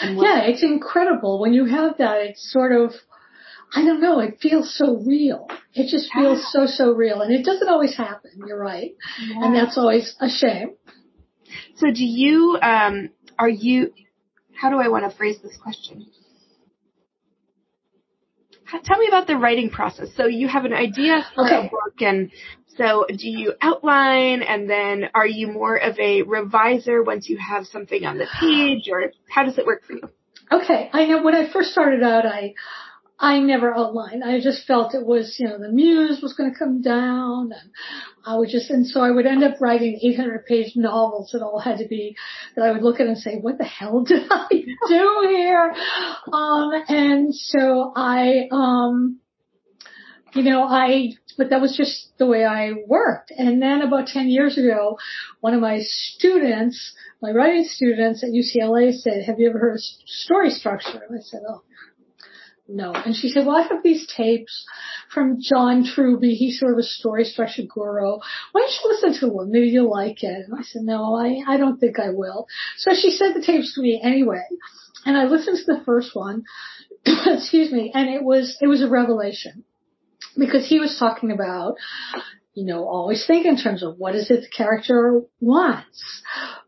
[0.01, 2.17] Yeah, it's incredible when you have that.
[2.21, 2.91] It's sort of,
[3.73, 5.47] I don't know, it feels so real.
[5.73, 7.21] It just feels so, so real.
[7.21, 8.31] And it doesn't always happen.
[8.47, 8.91] You're right.
[9.19, 10.75] And that's always a shame.
[11.77, 13.93] So do you, um, are you,
[14.53, 16.07] how do I want to phrase this question?
[18.83, 20.09] Tell me about the writing process.
[20.15, 22.31] So you have an idea for a book and
[22.77, 27.65] so do you outline and then are you more of a reviser once you have
[27.67, 30.09] something on the page or how does it work for you?
[30.51, 32.53] Okay, I know when I first started out, I,
[33.21, 34.23] I never outlined.
[34.23, 37.71] I just felt it was, you know, the muse was going to come down and
[38.25, 41.59] I would just, and so I would end up writing 800 page novels that all
[41.59, 42.15] had to be,
[42.55, 45.75] that I would look at and say, what the hell did I do here?
[46.31, 49.19] Um, and so I, um,
[50.33, 53.31] you know, I, but that was just the way I worked.
[53.35, 54.97] And then about 10 years ago,
[55.41, 59.81] one of my students, my writing students at UCLA said, have you ever heard of
[60.05, 61.01] story structure?
[61.09, 61.63] And I said, oh,
[62.69, 62.91] no.
[62.93, 64.65] And she said, well, I have these tapes
[65.13, 66.35] from John Truby.
[66.35, 68.17] He's sort of a story structure guru.
[68.51, 69.51] Why don't you listen to one?
[69.51, 70.45] Maybe you'll like it.
[70.47, 72.47] And I said, no, I, I don't think I will.
[72.77, 74.43] So she sent the tapes to me anyway.
[75.05, 76.43] And I listened to the first one,
[77.05, 79.63] excuse me, and it was, it was a revelation
[80.37, 81.75] because he was talking about
[82.59, 86.21] you know, always think in terms of what is it the character wants?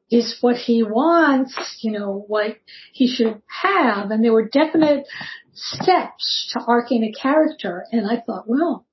[0.09, 2.57] Is what he wants, you know, what
[2.93, 4.11] he should have?
[4.11, 5.05] And there were definite
[5.53, 7.85] steps to arcing a character.
[7.91, 8.85] And I thought, well,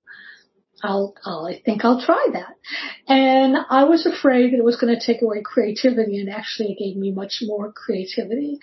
[0.82, 2.54] I'll, I'll, I think I'll try that.
[3.08, 6.78] And I was afraid that it was going to take away creativity and actually it
[6.78, 8.60] gave me much more creativity.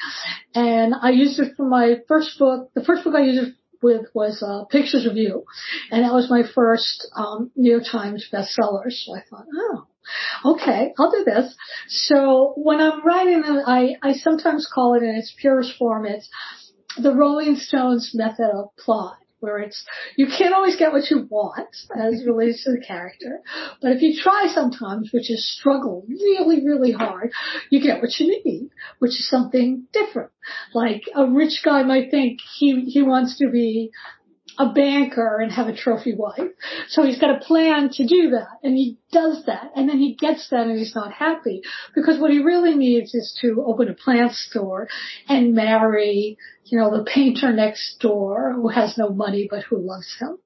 [0.54, 2.72] And I used it for my first book.
[2.74, 5.43] The first book I used it with was uh, Pictures of You.
[5.91, 8.89] And that was my first um, New York Times bestseller.
[8.89, 9.88] So I thought, oh,
[10.54, 11.56] okay, I'll do this.
[11.88, 16.30] So when I'm writing, I, I sometimes call it in its purest form, it's
[16.98, 19.86] the Rolling Stones method of plot where it's
[20.16, 23.41] you can't always get what you want as relates to the character,
[23.82, 27.32] but if you try sometimes, which is struggle really, really hard,
[27.70, 28.70] you get what you need,
[29.00, 30.32] which is something different.
[30.74, 33.91] Like a rich guy might think he he wants to be
[34.58, 36.51] a banker and have a trophy wife.
[36.89, 40.16] So he's got a plan to do that and he does that and then he
[40.16, 41.62] gets that and he's not happy
[41.93, 44.88] because what he really needs is to open a plant store
[45.28, 50.16] and marry, you know, the painter next door who has no money but who loves
[50.20, 50.38] him.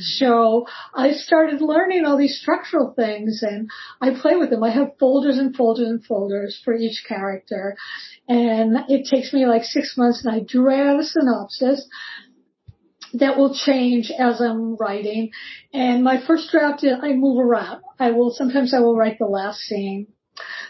[0.00, 4.62] So I started learning all these structural things and I play with them.
[4.62, 7.76] I have folders and folders and folders for each character
[8.28, 11.86] and it takes me like six months and I draw a synopsis
[13.14, 15.30] that will change as I'm writing.
[15.72, 17.82] And my first draft, I move around.
[17.98, 20.08] I will, sometimes I will write the last scene.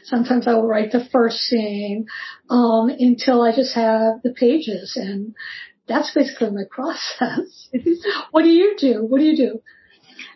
[0.04, 2.06] Sometimes I will write the first scene,
[2.50, 5.34] um, until I just have the pages and
[5.86, 7.68] that's basically my process.
[8.30, 9.04] what do you do?
[9.06, 9.60] What do you do?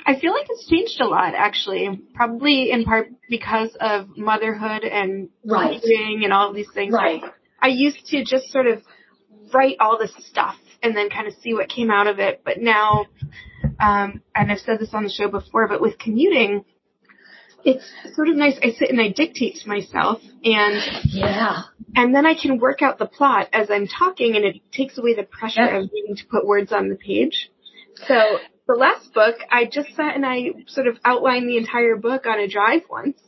[0.07, 5.29] I feel like it's changed a lot actually, probably in part because of motherhood and
[5.45, 5.83] right.
[5.83, 6.95] and all of these things.
[6.95, 7.23] Right.
[7.61, 8.83] I used to just sort of
[9.53, 12.43] write all this stuff and then kind of see what came out of it.
[12.45, 13.07] But now,
[13.81, 16.65] um, and I've said this on the show before, but with commuting,
[17.65, 18.57] it's sort of nice.
[18.63, 21.63] I sit and I dictate to myself and yeah,
[21.95, 25.15] and then I can work out the plot as I'm talking and it takes away
[25.15, 25.79] the pressure yeah.
[25.79, 27.51] of needing to put words on the page.
[28.07, 32.27] So the last book, I just sat and I sort of outlined the entire book
[32.27, 33.19] on a drive once.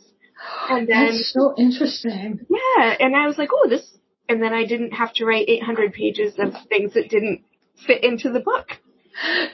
[0.69, 2.47] And then, That's so interesting.
[2.49, 3.87] Yeah, and I was like, oh, this
[4.31, 7.43] and then I didn't have to write 800 pages of things that didn't
[7.87, 8.69] fit into the book.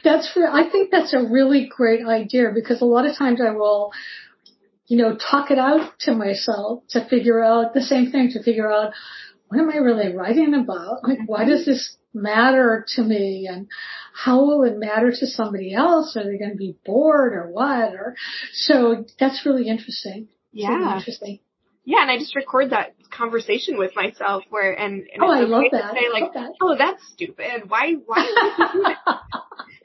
[0.05, 3.53] That's for, I think that's a really great idea because a lot of times I
[3.53, 3.91] will,
[4.87, 8.71] you know, talk it out to myself to figure out the same thing, to figure
[8.71, 8.93] out
[9.49, 11.03] what am I really writing about?
[11.05, 13.49] Like, why does this matter to me?
[13.51, 13.69] And
[14.13, 16.17] how will it matter to somebody else?
[16.17, 17.95] Are they going to be bored or what?
[17.95, 18.15] Or,
[18.53, 20.29] so that's really interesting.
[20.53, 20.77] Yeah.
[20.77, 21.39] Really interesting.
[21.89, 25.63] Yeah, and I just record that conversation with myself where and, and oh, I love
[25.71, 25.95] that.
[25.95, 26.51] Say like, that.
[26.61, 27.69] oh, that's stupid.
[27.69, 27.93] Why?
[28.05, 28.27] Why?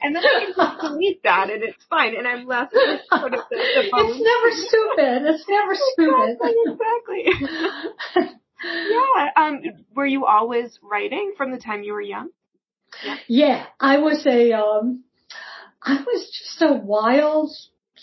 [0.02, 3.34] and then I can just delete that, and it's fine, and I'm left with sort
[3.34, 5.22] of the, the It's never stupid.
[5.30, 6.38] It's never stupid.
[6.42, 7.24] Exactly.
[8.16, 8.38] exactly.
[8.90, 9.28] yeah.
[9.36, 9.62] Um.
[9.94, 12.30] Were you always writing from the time you were young?
[13.04, 13.16] Yeah.
[13.28, 13.66] Yeah.
[13.78, 15.04] I was a um.
[15.80, 17.52] I was just a wild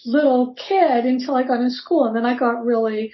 [0.05, 3.11] little kid until I got in school, and then I got really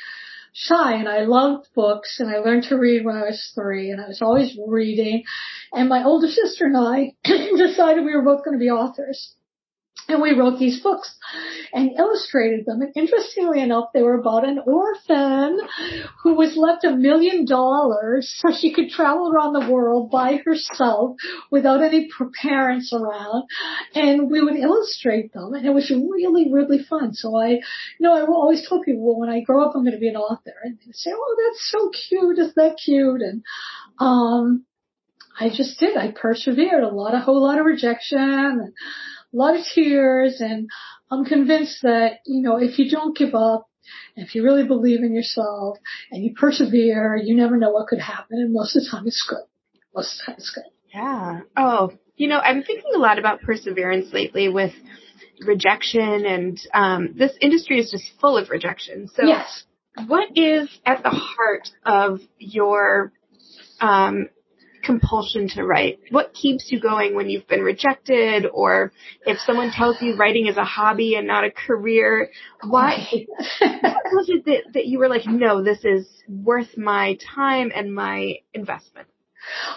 [0.56, 4.02] shy and I loved books and I learned to read when I was three and
[4.02, 5.24] I was always reading.
[5.74, 9.36] And my older sister and I decided we were both going to be authors.
[10.08, 11.16] And we wrote these books
[11.74, 12.82] and illustrated them.
[12.82, 15.60] And interestingly enough, they were about an orphan
[16.22, 21.18] who was left a million dollars so she could travel around the world by herself
[21.50, 22.08] without any
[22.42, 23.46] parents around.
[23.96, 27.14] And we would illustrate them and it was really, really fun.
[27.14, 27.62] So I, you
[28.00, 30.18] know, I always tell people, well, when I grow up, I'm going to be an
[30.18, 30.54] author.
[30.64, 32.38] And they say, oh, that's so cute.
[32.38, 33.22] Isn't that cute?
[33.22, 33.44] And,
[34.00, 34.66] um,
[35.38, 35.98] I just did.
[35.98, 36.84] I persevered.
[36.84, 38.20] A lot, a whole lot of rejection.
[38.20, 38.74] And,
[39.34, 40.70] a lot of tears and
[41.12, 43.68] I'm convinced that, you know, if you don't give up,
[44.16, 45.78] if you really believe in yourself
[46.12, 49.26] and you persevere, you never know what could happen and most of the time it's
[49.28, 49.44] good.
[49.94, 50.64] Most of the time it's good.
[50.94, 51.42] Yeah.
[51.56, 54.74] Oh, you know, I'm thinking a lot about perseverance lately with
[55.46, 59.10] rejection and um, this industry is just full of rejection.
[59.14, 59.64] So yes.
[60.08, 63.12] what is at the heart of your
[63.82, 64.30] um,
[64.86, 66.00] compulsion to write?
[66.12, 68.92] What keeps you going when you've been rejected or
[69.26, 72.30] if someone tells you writing is a hobby and not a career?
[72.64, 73.08] Why
[73.60, 77.94] what was it that, that you were like, no, this is worth my time and
[77.94, 79.08] my investment?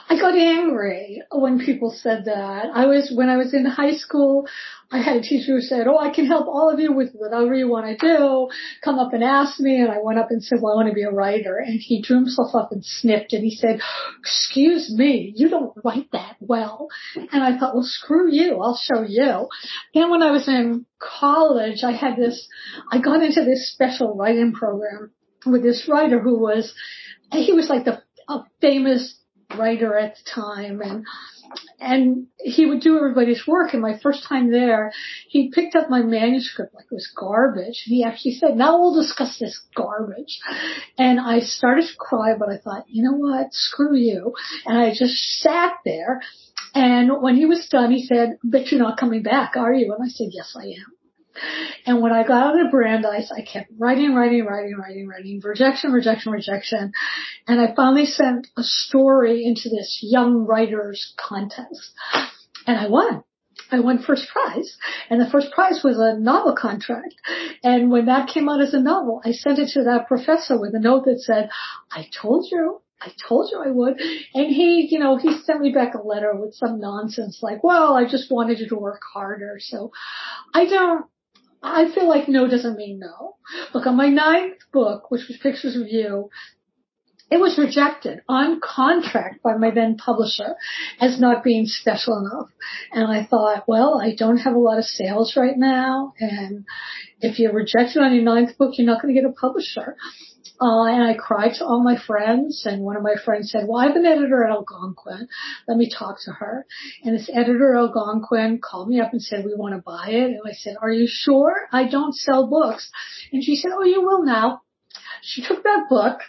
[0.09, 2.67] I got angry when people said that.
[2.73, 4.47] I was, when I was in high school,
[4.91, 7.55] I had a teacher who said, oh, I can help all of you with whatever
[7.55, 8.49] you want to do.
[8.83, 9.81] Come up and ask me.
[9.81, 11.59] And I went up and said, well, I want to be a writer.
[11.59, 13.81] And he drew himself up and sniffed and he said,
[14.21, 16.89] excuse me, you don't write that well.
[17.15, 18.61] And I thought, well, screw you.
[18.63, 19.49] I'll show you.
[19.93, 22.49] Then when I was in college, I had this,
[22.91, 25.11] I got into this special writing program
[25.45, 26.73] with this writer who was,
[27.31, 29.18] he was like the a famous
[29.57, 31.07] writer at the time and
[31.81, 34.93] and he would do everybody's work and my first time there
[35.27, 38.95] he picked up my manuscript like it was garbage and he actually said now we'll
[38.95, 40.39] discuss this garbage.
[40.99, 43.53] And i started to cry but i thought you know what?
[43.53, 44.35] Screw you.
[44.67, 46.21] And i just sat there
[46.75, 49.95] and when he was done he said bet you're not coming back are you?
[49.95, 50.98] And i said yes i am
[51.87, 55.93] and when I got out of Brandeis, I kept writing, writing, writing, writing, writing, rejection,
[55.93, 56.93] rejection, rejection.
[57.47, 61.93] And I finally sent a story into this young writers contest.
[62.67, 63.25] And I won.
[63.71, 64.77] I won first prize.
[65.11, 67.15] And the first prize was a novel contract.
[67.63, 70.75] And when that came out as a novel, I sent it to that professor with
[70.75, 71.51] a note that said,
[71.91, 74.01] I told you I told you I would.
[74.35, 77.95] And he, you know, he sent me back a letter with some nonsense like, well,
[77.95, 79.59] I just wanted you to work harder.
[79.61, 79.93] So
[80.53, 81.07] I don't,
[81.63, 83.37] I feel like no doesn't mean no.
[83.75, 86.31] Look, on my ninth book, which was Pictures of You,
[87.31, 90.57] it was rejected on contract by my then publisher
[90.99, 92.49] as not being special enough.
[92.91, 96.15] And I thought, well, I don't have a lot of sales right now.
[96.19, 96.65] And
[97.21, 99.97] if you're rejected on your ninth book, you're not going to get a publisher.
[100.61, 103.81] Uh, and I cried to all my friends and one of my friends said, well,
[103.81, 105.29] I have an editor at Algonquin.
[105.69, 106.67] Let me talk to her.
[107.05, 110.31] And this editor at Algonquin called me up and said, we want to buy it.
[110.31, 111.69] And I said, are you sure?
[111.71, 112.91] I don't sell books.
[113.33, 114.63] And she said, oh, you will now.
[115.23, 116.21] She took that book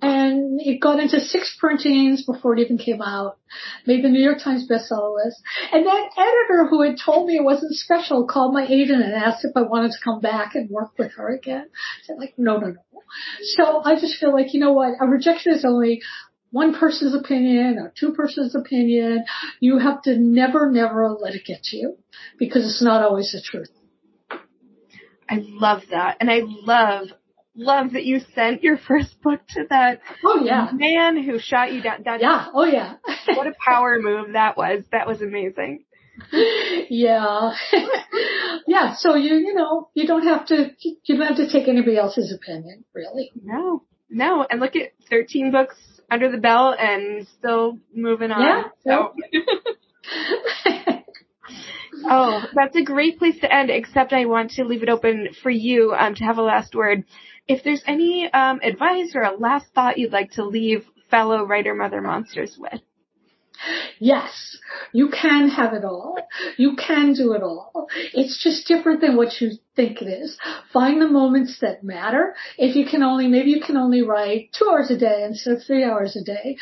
[0.00, 3.38] and it got into six printings before it even came out.
[3.86, 5.42] Made the New York Times bestseller list.
[5.72, 9.44] And that editor who had told me it wasn't special called my agent and asked
[9.44, 11.66] if I wanted to come back and work with her again.
[11.68, 13.02] I said like, no, no, no.
[13.56, 16.02] So I just feel like, you know what, a rejection is only
[16.50, 19.24] one person's opinion or two person's opinion.
[19.60, 21.96] You have to never, never let it get to you
[22.38, 23.70] because it's not always the truth.
[25.28, 26.18] I love that.
[26.20, 27.08] And I love,
[27.58, 30.70] love that you sent your first book to that oh, yeah.
[30.72, 32.02] man who shot you down.
[32.06, 32.46] Yeah.
[32.54, 32.94] Oh yeah.
[33.34, 34.84] what a power move that was.
[34.92, 35.84] That was amazing.
[36.88, 37.52] Yeah.
[38.66, 38.94] yeah.
[38.96, 42.32] So you, you know, you don't have to, you don't have to take anybody else's
[42.32, 43.30] opinion, really.
[43.42, 44.46] No, no.
[44.48, 45.76] And look at 13 books
[46.10, 48.42] under the belt and still moving on.
[48.42, 48.62] Yeah.
[48.84, 49.14] So.
[52.04, 55.50] oh, that's a great place to end, except I want to leave it open for
[55.50, 57.04] you um, to have a last word.
[57.48, 61.74] If there's any um, advice or a last thought you'd like to leave fellow writer
[61.74, 62.80] mother monsters with.
[63.98, 64.56] Yes,
[64.92, 66.16] you can have it all.
[66.56, 67.88] You can do it all.
[68.14, 70.38] It's just different than what you think it is.
[70.72, 72.34] Find the moments that matter.
[72.56, 75.64] If you can only, maybe you can only write two hours a day instead of
[75.64, 76.56] three hours a day,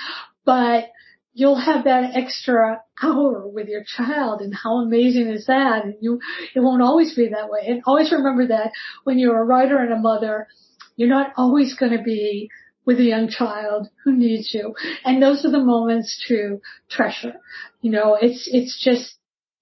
[0.46, 0.86] but
[1.34, 5.84] you'll have that extra hour with your child and how amazing is that?
[5.84, 6.18] And you,
[6.54, 7.60] it won't always be that way.
[7.66, 8.72] And always remember that
[9.04, 10.48] when you're a writer and a mother,
[10.96, 12.50] you're not always going to be
[12.84, 14.74] with a young child who needs you.
[15.04, 17.34] And those are the moments to treasure.
[17.80, 19.16] You know, it's, it's just,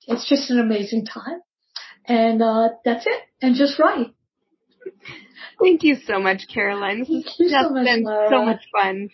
[0.07, 1.41] it's just an amazing time.
[2.07, 3.22] And, uh, that's it.
[3.41, 4.14] And just write.
[5.61, 7.01] Thank you so much, Caroline.
[7.01, 8.28] This Thank you so much, been Laura.
[8.28, 9.09] so much fun.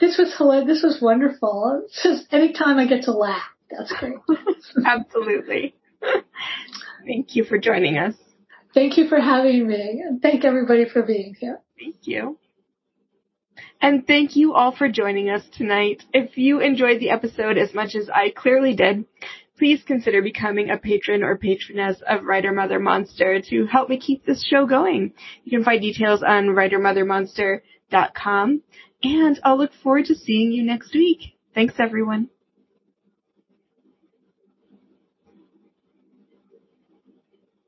[0.00, 0.66] This was hilarious.
[0.66, 1.86] This was wonderful.
[2.02, 4.16] Just anytime I get to laugh, that's great.
[4.86, 5.74] Absolutely.
[7.06, 8.14] Thank you for joining us.
[8.74, 11.60] Thank you for having me and thank everybody for being here.
[11.78, 12.38] Thank you.
[13.80, 16.02] And thank you all for joining us tonight.
[16.12, 19.04] If you enjoyed the episode as much as I clearly did,
[19.58, 24.26] please consider becoming a patron or patroness of Writer Mother Monster to help me keep
[24.26, 25.12] this show going.
[25.44, 28.62] You can find details on writermothermonster.com
[29.02, 31.36] and I'll look forward to seeing you next week.
[31.54, 32.30] Thanks everyone.